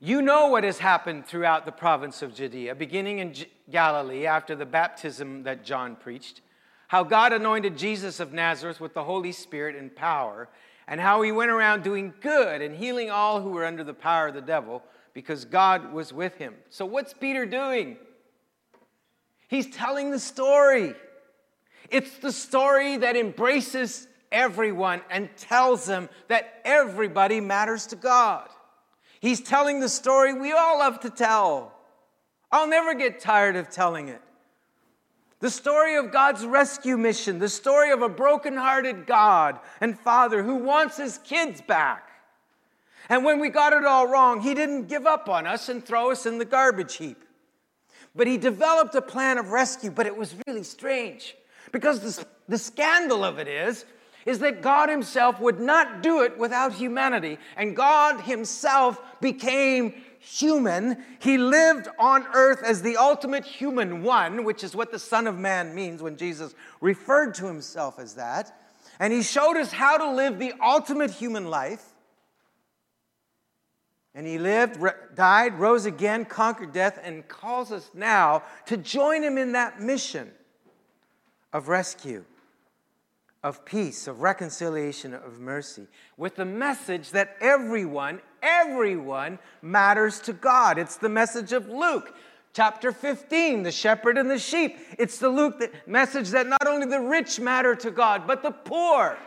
[0.00, 3.32] You know what has happened throughout the province of Judea, beginning in
[3.70, 6.40] Galilee after the baptism that John preached,
[6.88, 10.48] how God anointed Jesus of Nazareth with the Holy Spirit and power,
[10.88, 14.28] and how he went around doing good and healing all who were under the power
[14.28, 14.82] of the devil
[15.14, 16.54] because God was with him.
[16.70, 17.96] So, what's Peter doing?
[19.48, 20.94] He's telling the story.
[21.90, 28.48] It's the story that embraces everyone and tells them that everybody matters to God.
[29.20, 31.72] He's telling the story we all love to tell.
[32.50, 34.20] I'll never get tired of telling it.
[35.40, 40.56] The story of God's rescue mission, the story of a broken-hearted God and Father who
[40.56, 42.08] wants his kids back.
[43.08, 46.10] And when we got it all wrong, he didn't give up on us and throw
[46.10, 47.22] us in the garbage heap.
[48.14, 51.36] But he developed a plan of rescue, but it was really strange.
[51.70, 53.84] Because the, the scandal of it is,
[54.26, 57.38] is that God himself would not do it without humanity.
[57.56, 61.02] And God himself became human.
[61.20, 65.38] He lived on earth as the ultimate human one, which is what the Son of
[65.38, 68.60] Man means when Jesus referred to himself as that.
[68.98, 71.84] And he showed us how to live the ultimate human life.
[74.14, 74.80] And he lived,
[75.14, 80.30] died, rose again, conquered death, and calls us now to join him in that mission
[81.52, 82.24] of rescue,
[83.42, 90.78] of peace, of reconciliation, of mercy, with the message that everyone, everyone matters to God.
[90.78, 92.14] It's the message of Luke.
[92.52, 94.78] Chapter 15, the shepherd and the sheep.
[94.98, 98.50] It's the Luke that, message that not only the rich matter to God, but the
[98.50, 99.18] poor.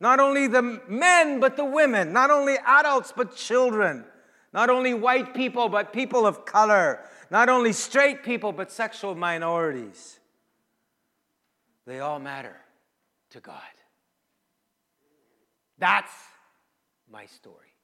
[0.00, 2.12] Not only the men, but the women.
[2.12, 4.04] Not only adults, but children.
[4.52, 7.00] Not only white people, but people of color.
[7.30, 10.18] Not only straight people, but sexual minorities.
[11.86, 12.56] They all matter
[13.36, 13.76] to God.
[15.78, 16.12] That's
[17.10, 17.74] my story.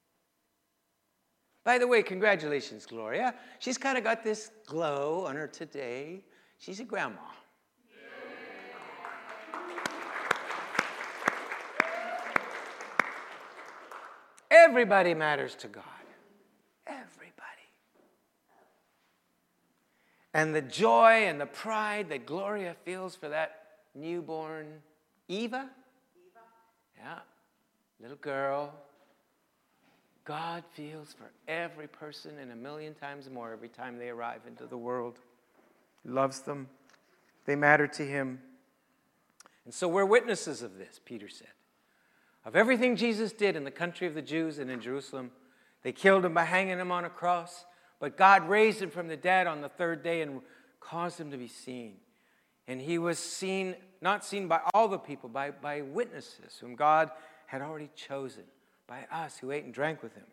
[1.62, 3.34] By the way, congratulations, Gloria.
[3.59, 6.24] She's kind of got this glow on her today.
[6.59, 7.20] She's a grandma.
[14.50, 15.84] Everybody matters to God.
[16.86, 17.68] Everybody.
[20.32, 23.62] And the joy and the pride that Gloria feels for that
[23.94, 24.80] newborn
[25.28, 25.68] Eva?
[26.16, 26.40] Eva.
[26.98, 27.18] Yeah,
[28.00, 28.72] little girl.
[30.24, 34.66] God feels for every person and a million times more every time they arrive into
[34.66, 35.18] the world.
[36.02, 36.68] He loves them,
[37.44, 38.40] they matter to Him.
[39.64, 41.48] And so we're witnesses of this, Peter said.
[42.44, 45.30] Of everything Jesus did in the country of the Jews and in Jerusalem,
[45.82, 47.64] they killed him by hanging him on a cross,
[48.00, 50.40] but God raised him from the dead on the third day and
[50.80, 51.94] caused him to be seen.
[52.68, 57.10] And he was seen, not seen by all the people, by, by witnesses whom God
[57.46, 58.44] had already chosen,
[58.86, 60.26] by us who ate and drank with him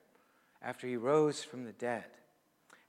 [0.61, 2.05] after he rose from the dead.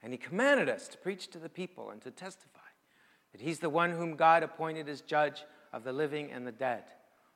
[0.03, 2.59] And he commanded us to preach to the people and to testify
[3.31, 6.83] that he's the one whom God appointed as judge of the living and the dead.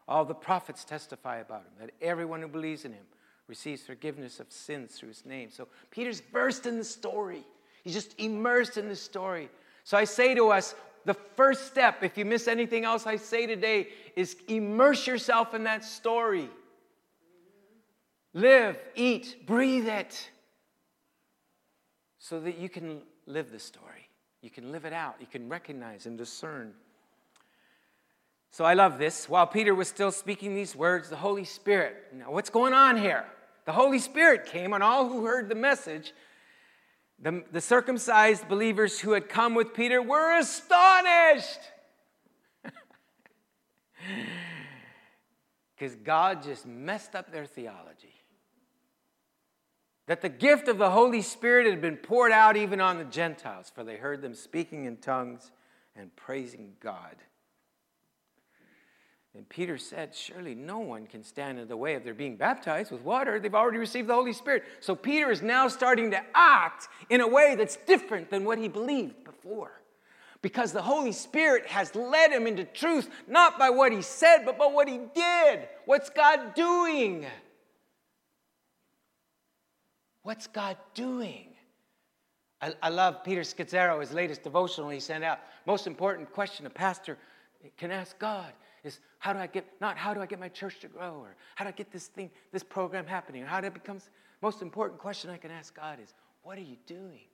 [0.08, 3.06] All the prophets testify about him, that everyone who believes in him
[3.48, 5.50] receives forgiveness of sins through his name.
[5.52, 7.46] So Peter's versed in the story.
[7.84, 9.50] He's just immersed in the story.
[9.84, 10.76] So I say to us,
[11.06, 15.64] the first step, if you miss anything else I say today, is immerse yourself in
[15.64, 16.50] that story.
[18.34, 20.30] Live, eat, breathe it
[22.20, 24.10] so that you can live the story.
[24.42, 25.16] You can live it out.
[25.20, 26.74] You can recognize and discern.
[28.52, 29.30] So I love this.
[29.30, 33.26] While Peter was still speaking these words, the Holy Spirit, now what's going on here?
[33.66, 36.14] The Holy Spirit came on all who heard the message
[37.20, 41.60] the, the circumcised believers who had come with Peter were astonished.
[45.78, 48.14] Because God just messed up their theology.
[50.08, 53.72] That the gift of the Holy Spirit had been poured out even on the Gentiles,
[53.74, 55.52] for they heard them speaking in tongues
[55.96, 57.16] and praising God.
[59.36, 62.92] And Peter said, Surely no one can stand in the way of their being baptized
[62.92, 63.38] with water.
[63.38, 64.64] They've already received the Holy Spirit.
[64.80, 68.70] So Peter is now starting to act in a way that's different than what he
[68.70, 69.82] believed before.
[70.42, 74.58] Because the Holy Spirit has led him into truth, not by what he said, but
[74.58, 75.68] by what he did.
[75.86, 77.26] What's God doing?
[80.24, 81.48] What's God doing?
[82.62, 85.40] I, I love Peter Scazzero, his latest devotional he sent out.
[85.66, 87.18] Most important question a pastor
[87.78, 88.54] can ask God
[88.86, 91.36] is how do I get, not how do I get my church to grow or
[91.56, 94.00] how do I get this thing, this program happening or how do it become,
[94.42, 96.14] most important question I can ask God is,
[96.44, 97.26] what are you doing?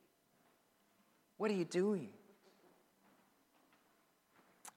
[1.38, 2.10] What are you doing?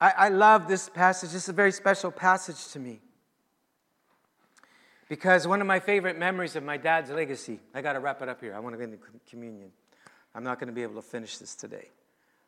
[0.00, 1.30] I, I love this passage.
[1.30, 3.00] This is a very special passage to me.
[5.08, 8.28] Because one of my favorite memories of my dad's legacy, I got to wrap it
[8.28, 8.54] up here.
[8.54, 8.98] I want to get into
[9.28, 9.70] communion.
[10.34, 11.90] I'm not going to be able to finish this today.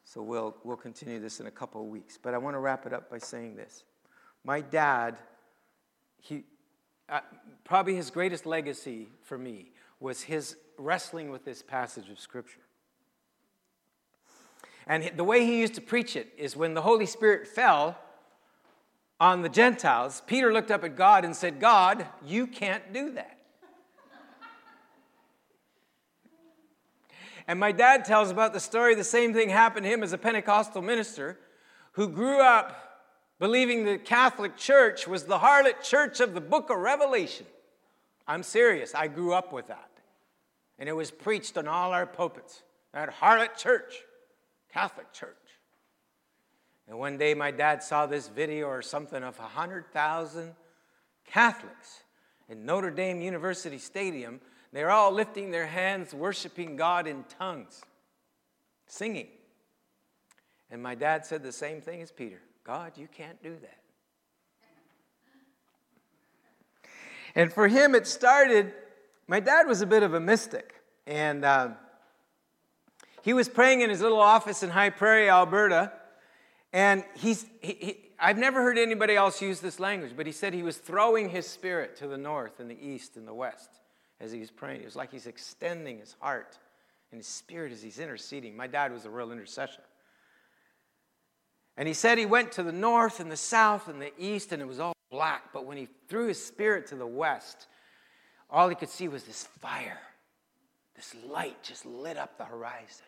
[0.05, 2.18] So we'll, we'll continue this in a couple of weeks.
[2.20, 3.85] But I want to wrap it up by saying this
[4.47, 5.18] my dad,
[6.20, 6.44] he,
[7.09, 7.18] uh,
[7.64, 12.61] probably his greatest legacy for me was his wrestling with this passage of Scripture.
[14.86, 17.99] And the way he used to preach it is when the Holy Spirit fell
[19.18, 23.38] on the Gentiles, Peter looked up at God and said, God, you can't do that.
[27.49, 30.18] and my dad tells about the story, the same thing happened to him as a
[30.18, 31.36] Pentecostal minister
[31.92, 32.86] who grew up
[33.39, 37.47] believing the Catholic Church was the harlot church of the book of Revelation.
[38.26, 39.91] I'm serious, I grew up with that.
[40.78, 42.62] And it was preached on all our pulpits.
[42.93, 43.95] That harlot church,
[44.72, 45.37] Catholic church.
[46.89, 50.55] And one day my dad saw this video or something of 100,000
[51.26, 52.03] Catholics
[52.49, 54.41] in Notre Dame University Stadium.
[54.72, 57.82] They're all lifting their hands, worshiping God in tongues,
[58.87, 59.28] singing.
[60.70, 62.41] And my dad said the same thing as Peter.
[62.67, 63.79] God, you can't do that.
[67.37, 68.73] And for him, it started.
[69.29, 70.75] My dad was a bit of a mystic,
[71.07, 71.69] and uh,
[73.23, 75.93] he was praying in his little office in High Prairie, Alberta.
[76.73, 80.53] And he's, he, he, I've never heard anybody else use this language, but he said
[80.53, 83.71] he was throwing his spirit to the north and the east and the west
[84.21, 84.81] as he was praying.
[84.81, 86.59] It was like he's extending his heart
[87.12, 88.57] and his spirit as he's interceding.
[88.57, 89.83] My dad was a real intercessor.
[91.77, 94.62] And he said he went to the north and the south and the east, and
[94.62, 95.53] it was all black.
[95.53, 97.66] But when he threw his spirit to the west,
[98.51, 100.01] all he could see was this fire.
[100.95, 103.07] This light just lit up the horizon.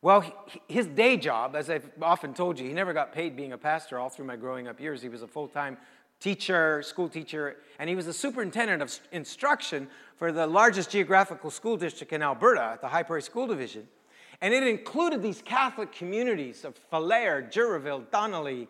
[0.00, 0.24] Well,
[0.68, 3.98] his day job, as I've often told you, he never got paid being a pastor
[3.98, 5.00] all through my growing up years.
[5.00, 5.78] He was a full time
[6.20, 11.76] teacher, school teacher, and he was the superintendent of instruction for the largest geographical school
[11.76, 13.88] district in Alberta, the High Prairie School Division.
[14.44, 18.68] And it included these Catholic communities of Falher, Girouxville, Donnelly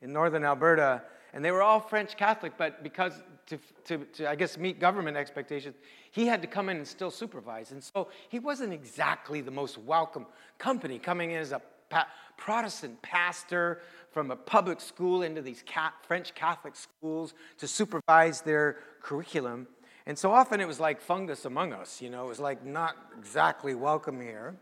[0.00, 1.02] in northern Alberta.
[1.32, 3.14] And they were all French Catholic, but because
[3.46, 5.74] to, to, to, I guess, meet government expectations,
[6.12, 7.72] he had to come in and still supervise.
[7.72, 10.24] And so he wasn't exactly the most welcome
[10.56, 11.60] company coming in as a
[11.90, 12.06] pa-
[12.36, 13.80] Protestant pastor
[14.12, 15.64] from a public school into these
[16.06, 19.66] French Catholic schools to supervise their curriculum.
[20.06, 22.94] And so often it was like fungus among us, you know, it was like not
[23.18, 24.54] exactly welcome here.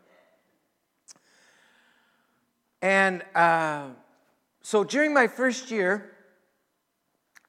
[2.83, 3.89] And uh,
[4.62, 6.12] so during my first year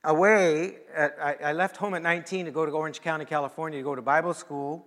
[0.03, 3.83] away, at, I, I left home at 19 to go to Orange County, California to
[3.83, 4.85] go to Bible school.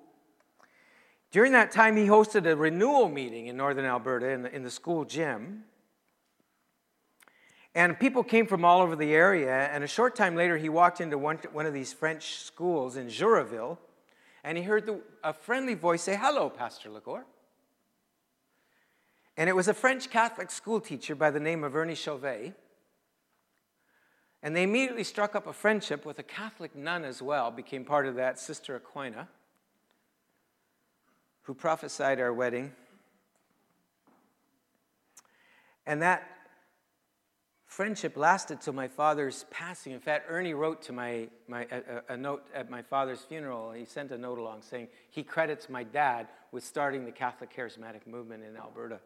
[1.31, 4.71] During that time, he hosted a renewal meeting in northern Alberta in the, in the
[4.71, 5.65] school gym.
[7.75, 9.69] And people came from all over the area.
[9.73, 13.07] And a short time later, he walked into one, one of these French schools in
[13.07, 13.79] Girouxville,
[14.43, 17.25] and he heard the, a friendly voice say, Hello, Pastor Legore.
[19.41, 22.53] And it was a French Catholic school teacher by the name of Ernie Chauvet.
[24.43, 28.05] And they immediately struck up a friendship with a Catholic nun as well, became part
[28.05, 29.29] of that, Sister Aquina,
[31.45, 32.73] who prophesied our wedding.
[35.87, 36.29] And that
[37.65, 39.95] friendship lasted till my father's passing.
[39.95, 43.71] In fact, Ernie wrote to my, my a, a, note at my father's funeral.
[43.71, 47.51] And he sent a note along saying he credits my dad with starting the Catholic
[47.57, 49.01] charismatic movement in Alberta.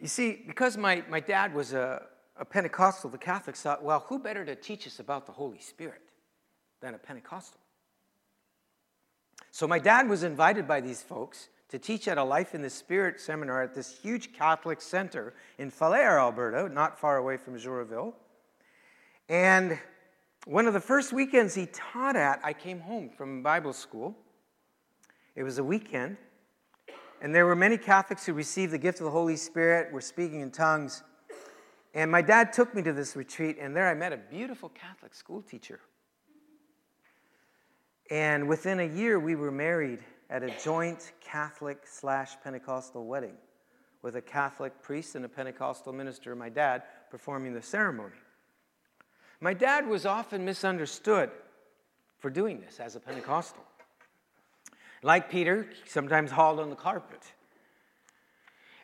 [0.00, 2.02] You see, because my, my dad was a,
[2.36, 6.02] a Pentecostal, the Catholics thought, well, who better to teach us about the Holy Spirit
[6.80, 7.60] than a Pentecostal?
[9.50, 12.70] So my dad was invited by these folks to teach at a Life in the
[12.70, 18.12] Spirit seminar at this huge Catholic center in Falher, Alberta, not far away from Girouxville.
[19.28, 19.78] And
[20.44, 24.14] one of the first weekends he taught at, I came home from Bible school.
[25.34, 26.18] It was a weekend.
[27.20, 30.40] And there were many Catholics who received the gift of the Holy Spirit, were speaking
[30.40, 31.02] in tongues.
[31.94, 35.14] And my dad took me to this retreat, and there I met a beautiful Catholic
[35.14, 35.80] school teacher.
[38.10, 43.36] And within a year, we were married at a joint Catholic slash Pentecostal wedding
[44.02, 48.14] with a Catholic priest and a Pentecostal minister, my dad, performing the ceremony.
[49.40, 51.30] My dad was often misunderstood
[52.18, 53.64] for doing this as a Pentecostal.
[55.02, 57.20] Like Peter, sometimes hauled on the carpet.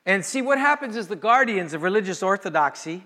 [0.04, 3.02] And see, what happens is the guardians of religious orthodoxy,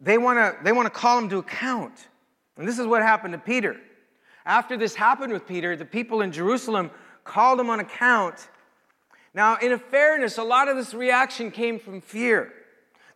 [0.00, 2.08] they want to they want to call him to account.
[2.56, 3.76] And this is what happened to Peter.
[4.44, 6.90] After this happened with Peter, the people in Jerusalem
[7.24, 8.48] called him on account.
[9.34, 12.52] Now, in a fairness, a lot of this reaction came from fear.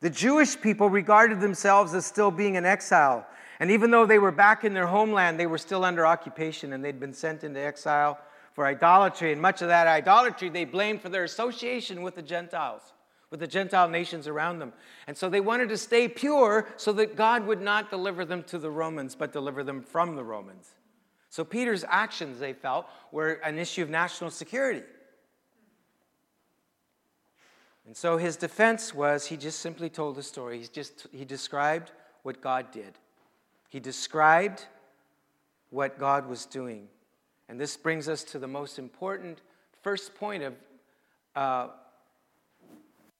[0.00, 3.26] The Jewish people regarded themselves as still being in exile.
[3.60, 6.84] And even though they were back in their homeland, they were still under occupation and
[6.84, 8.18] they'd been sent into exile
[8.52, 9.32] for idolatry.
[9.32, 12.82] And much of that idolatry they blamed for their association with the Gentiles,
[13.30, 14.72] with the Gentile nations around them.
[15.06, 18.58] And so they wanted to stay pure so that God would not deliver them to
[18.58, 20.70] the Romans, but deliver them from the Romans.
[21.30, 24.82] So Peter's actions, they felt, were an issue of national security.
[27.86, 30.60] And so his defense was he just simply told the story.
[30.60, 31.90] He just he described
[32.22, 32.98] what God did.
[33.68, 34.66] He described
[35.70, 36.88] what God was doing.
[37.52, 39.42] And this brings us to the most important
[39.82, 40.54] first point of,
[41.36, 41.68] uh,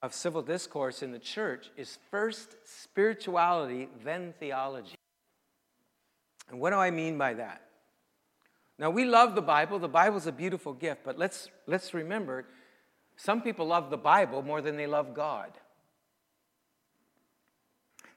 [0.01, 4.95] of civil discourse in the church is first spirituality, then theology.
[6.49, 7.61] And what do I mean by that?
[8.79, 9.79] Now, we love the Bible.
[9.79, 12.47] The Bible's a beautiful gift, but let's, let's remember
[13.19, 15.51] some people love the Bible more than they love God.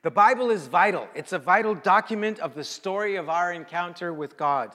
[0.02, 4.38] The Bible is vital, it's a vital document of the story of our encounter with
[4.38, 4.72] God.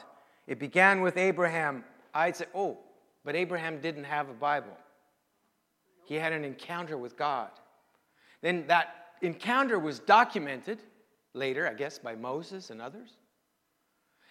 [0.51, 1.85] It began with Abraham.
[2.13, 2.77] I'd say, oh,
[3.25, 4.77] but Abraham didn't have a Bible.
[6.07, 7.51] He had an encounter with God.
[8.43, 10.81] Then that encounter was documented
[11.35, 13.11] later, I guess, by Moses and others.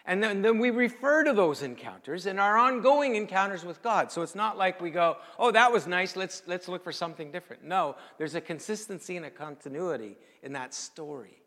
[0.05, 4.11] And then, then we refer to those encounters in our ongoing encounters with God.
[4.11, 7.31] So it's not like we go, oh, that was nice, let's, let's look for something
[7.31, 7.63] different.
[7.63, 11.41] No, there's a consistency and a continuity in that story.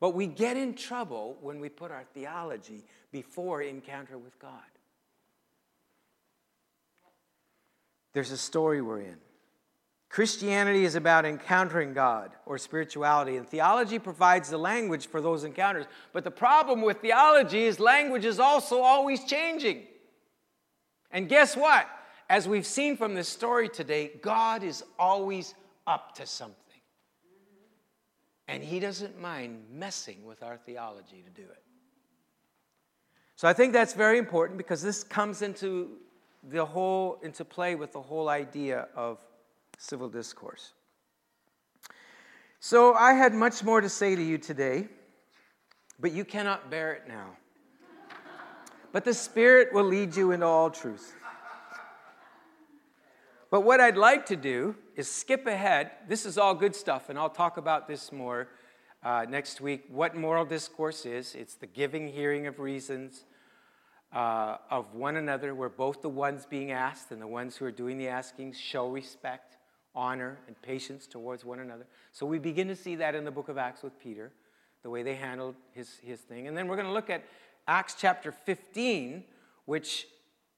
[0.00, 4.60] But we get in trouble when we put our theology before encounter with God.
[8.12, 9.16] There's a story we're in.
[10.08, 15.84] Christianity is about encountering God or spirituality, and theology provides the language for those encounters.
[16.12, 19.82] But the problem with theology is language is also always changing.
[21.10, 21.86] And guess what?
[22.28, 25.54] As we've seen from this story today, God is always
[25.86, 26.56] up to something.
[28.48, 31.62] And He doesn't mind messing with our theology to do it.
[33.36, 35.98] So I think that's very important because this comes into
[36.42, 39.18] the whole into play with the whole idea of
[39.78, 40.72] civil discourse.
[42.60, 44.88] So I had much more to say to you today,
[46.00, 47.36] but you cannot bear it now.
[48.92, 51.14] but the Spirit will lead you into all truth.
[53.50, 55.92] But what I'd like to do is skip ahead.
[56.08, 58.48] This is all good stuff, and I'll talk about this more
[59.04, 59.84] uh, next week.
[59.88, 63.24] What moral discourse is it's the giving, hearing of reasons
[64.12, 67.70] uh, of one another, where both the ones being asked and the ones who are
[67.70, 69.56] doing the asking show respect
[69.96, 71.86] honor, and patience towards one another.
[72.12, 74.30] So we begin to see that in the book of Acts with Peter,
[74.82, 76.46] the way they handled his, his thing.
[76.46, 77.24] And then we're going to look at
[77.66, 79.24] Acts chapter 15,
[79.64, 80.06] which,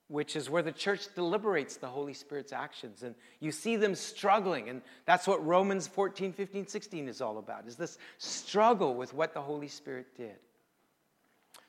[0.09, 3.03] which is where the church deliberates the Holy Spirit's actions.
[3.03, 4.69] And you see them struggling.
[4.69, 9.35] And that's what Romans 14, 15, 16 is all about, is this struggle with what
[9.35, 10.37] the Holy Spirit did.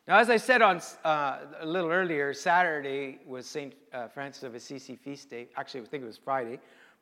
[0.08, 3.76] Now, as I said on uh, a little earlier, Saturday was St.
[3.94, 5.50] Uh, Francis of Assisi feast day.
[5.56, 6.60] Actually, I think it was Friday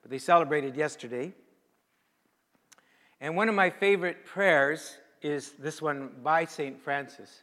[0.08, 1.34] but they celebrated yesterday.
[3.20, 6.80] And one of my favorite prayers is this one by St.
[6.80, 7.42] Francis,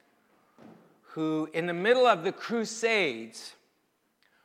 [1.03, 3.55] who, in the middle of the Crusades,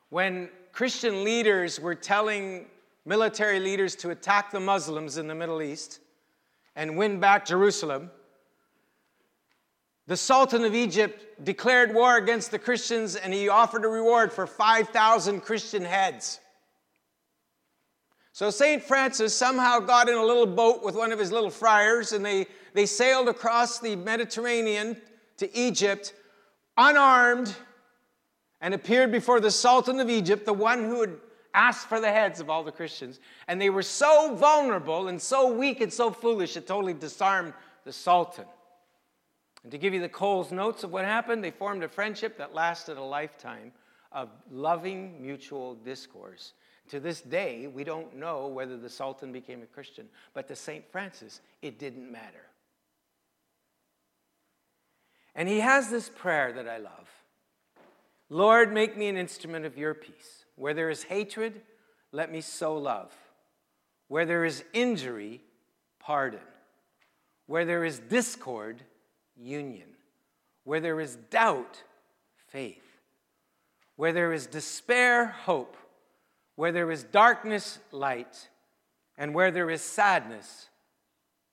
[0.09, 2.65] when Christian leaders were telling
[3.05, 5.99] military leaders to attack the Muslims in the Middle East
[6.75, 8.11] and win back Jerusalem,
[10.07, 14.47] the Sultan of Egypt declared war against the Christians and he offered a reward for
[14.47, 16.39] 5,000 Christian heads.
[18.31, 18.81] So St.
[18.81, 22.47] Francis somehow got in a little boat with one of his little friars and they,
[22.73, 24.97] they sailed across the Mediterranean
[25.37, 26.13] to Egypt
[26.77, 27.53] unarmed
[28.61, 31.15] and appeared before the Sultan of Egypt, the one who had
[31.53, 33.19] asked for the heads of all the Christians.
[33.47, 37.53] And they were so vulnerable and so weak and so foolish, it totally disarmed
[37.85, 38.45] the Sultan.
[39.63, 42.53] And to give you the Coles notes of what happened, they formed a friendship that
[42.53, 43.71] lasted a lifetime
[44.11, 46.53] of loving mutual discourse.
[46.89, 50.83] To this day, we don't know whether the Sultan became a Christian, but to St.
[50.91, 52.47] Francis, it didn't matter.
[55.35, 57.07] And he has this prayer that I love
[58.29, 60.45] Lord, make me an instrument of your peace.
[60.55, 61.61] Where there is hatred,
[62.11, 63.13] let me sow love.
[64.07, 65.41] Where there is injury,
[65.99, 66.39] pardon.
[67.47, 68.81] Where there is discord,
[69.35, 69.87] union.
[70.63, 71.83] Where there is doubt,
[72.47, 72.83] faith.
[73.95, 75.75] Where there is despair, hope
[76.59, 78.49] where there is darkness, light,
[79.17, 80.67] and where there is sadness,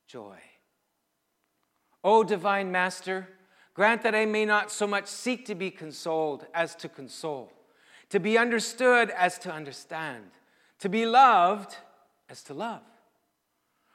[0.09, 0.37] joy.
[2.03, 3.29] O divine Master,
[3.77, 7.53] grant that I may not so much seek to be consoled as to console,
[8.09, 10.25] to be understood as to understand,
[10.79, 11.77] to be loved
[12.31, 12.81] as to love.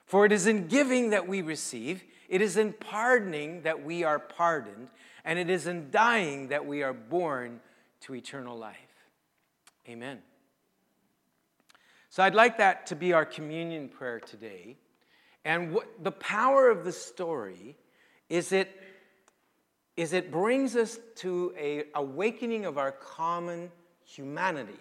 [0.05, 4.19] For it is in giving that we receive, it is in pardoning that we are
[4.19, 4.89] pardoned,
[5.25, 7.59] and it is in dying that we are born
[8.01, 8.77] to eternal life.
[9.89, 10.19] Amen.
[12.11, 14.77] So I'd like that to be our communion prayer today.
[15.43, 17.77] And what, the power of the story
[18.29, 18.69] is it,
[19.97, 23.71] is it brings us to a awakening of our common
[24.05, 24.79] humanity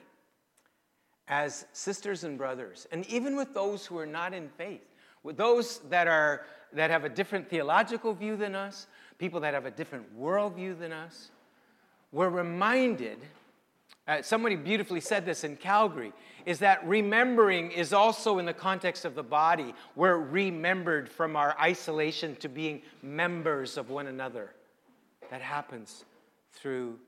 [1.28, 4.82] as sisters and brothers, and even with those who are not in faith,
[5.22, 8.86] with those that are that have a different theological view than us,
[9.18, 11.30] people that have a different worldview than us,
[12.12, 13.18] we're reminded
[14.08, 16.12] uh, somebody beautifully said this in Calgary,
[16.46, 19.74] is that remembering is also in the context of the body.
[19.94, 24.52] We're remembered from our isolation to being members of one another.
[25.30, 26.04] That happens
[26.52, 26.98] through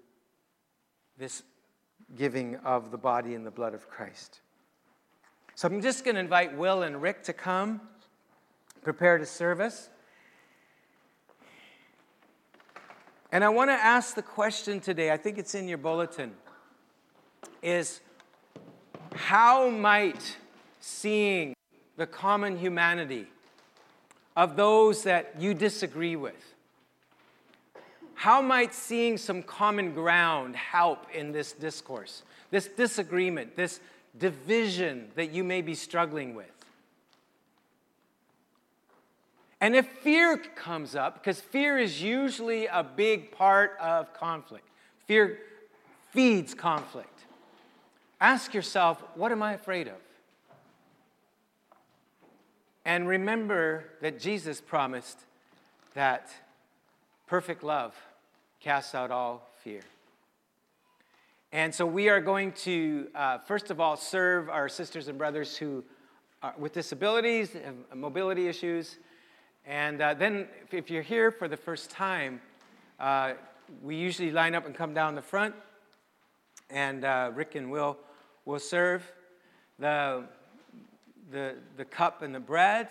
[1.18, 1.42] this
[2.16, 4.40] giving of the body and the blood of Christ.
[5.54, 7.80] So I'm just going to invite Will and Rick to come,
[8.82, 9.90] prepare to serve us.
[13.30, 16.32] And I want to ask the question today, I think it's in your bulletin
[17.62, 18.00] is
[19.14, 20.36] how might
[20.80, 21.54] seeing
[21.96, 23.26] the common humanity
[24.36, 26.51] of those that you disagree with,
[28.22, 33.80] How might seeing some common ground help in this discourse, this disagreement, this
[34.16, 36.46] division that you may be struggling with?
[39.60, 44.68] And if fear comes up, because fear is usually a big part of conflict,
[45.08, 45.40] fear
[46.12, 47.24] feeds conflict.
[48.20, 49.98] Ask yourself, what am I afraid of?
[52.84, 55.18] And remember that Jesus promised
[55.94, 56.30] that
[57.26, 57.96] perfect love
[58.62, 59.80] casts out all fear.
[61.50, 65.56] And so we are going to, uh, first of all, serve our sisters and brothers
[65.56, 65.84] who
[66.42, 67.56] are with disabilities,
[67.92, 68.98] mobility issues.
[69.66, 72.40] And uh, then, if you're here for the first time,
[73.00, 73.32] uh,
[73.82, 75.54] we usually line up and come down the front,
[76.70, 77.96] and uh, Rick and Will
[78.44, 79.10] will serve
[79.78, 80.24] the,
[81.32, 82.88] the, the cup and the bread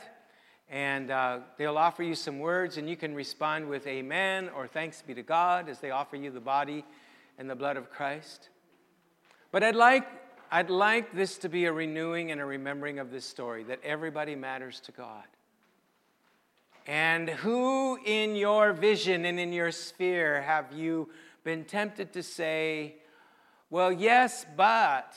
[0.71, 5.01] and uh, they'll offer you some words, and you can respond with amen or thanks
[5.01, 6.85] be to God as they offer you the body
[7.37, 8.47] and the blood of Christ.
[9.51, 10.07] But I'd like,
[10.49, 14.33] I'd like this to be a renewing and a remembering of this story that everybody
[14.33, 15.25] matters to God.
[16.87, 21.09] And who in your vision and in your sphere have you
[21.43, 22.95] been tempted to say,
[23.69, 25.15] well, yes, but,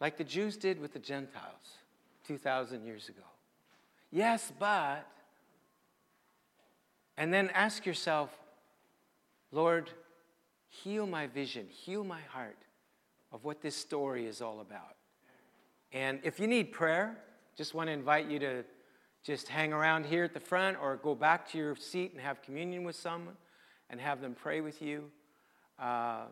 [0.00, 1.78] like the Jews did with the Gentiles
[2.28, 3.22] 2,000 years ago?
[4.10, 5.06] Yes, but.
[7.16, 8.30] And then ask yourself,
[9.52, 9.90] Lord,
[10.68, 12.56] heal my vision, heal my heart
[13.32, 14.96] of what this story is all about.
[15.92, 17.16] And if you need prayer,
[17.56, 18.64] just want to invite you to
[19.22, 22.40] just hang around here at the front or go back to your seat and have
[22.42, 23.36] communion with someone
[23.90, 25.10] and have them pray with you.
[25.78, 26.22] Uh,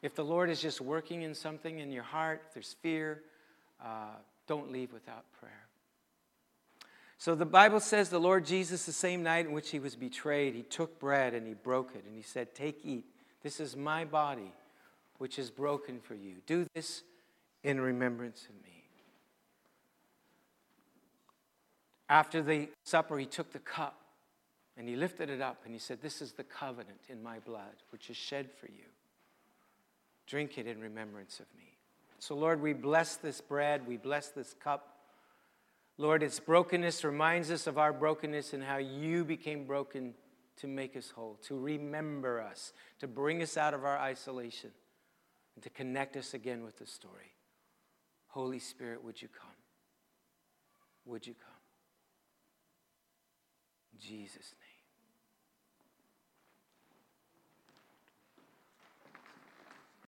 [0.00, 3.22] if the Lord is just working in something in your heart, if there's fear,
[3.84, 5.63] uh, don't leave without prayer.
[7.18, 10.54] So the Bible says the Lord Jesus, the same night in which he was betrayed,
[10.54, 13.04] he took bread and he broke it and he said, Take, eat.
[13.42, 14.52] This is my body,
[15.18, 16.36] which is broken for you.
[16.46, 17.02] Do this
[17.62, 18.74] in remembrance of me.
[22.08, 23.98] After the supper, he took the cup
[24.76, 27.82] and he lifted it up and he said, This is the covenant in my blood,
[27.90, 28.84] which is shed for you.
[30.26, 31.64] Drink it in remembrance of me.
[32.18, 34.93] So, Lord, we bless this bread, we bless this cup.
[35.96, 40.14] Lord, its brokenness reminds us of our brokenness and how you became broken
[40.56, 44.70] to make us whole, to remember us, to bring us out of our isolation,
[45.54, 47.32] and to connect us again with the story.
[48.28, 49.50] Holy Spirit, would you come?
[51.06, 51.50] Would you come?
[53.92, 54.73] In Jesus' name.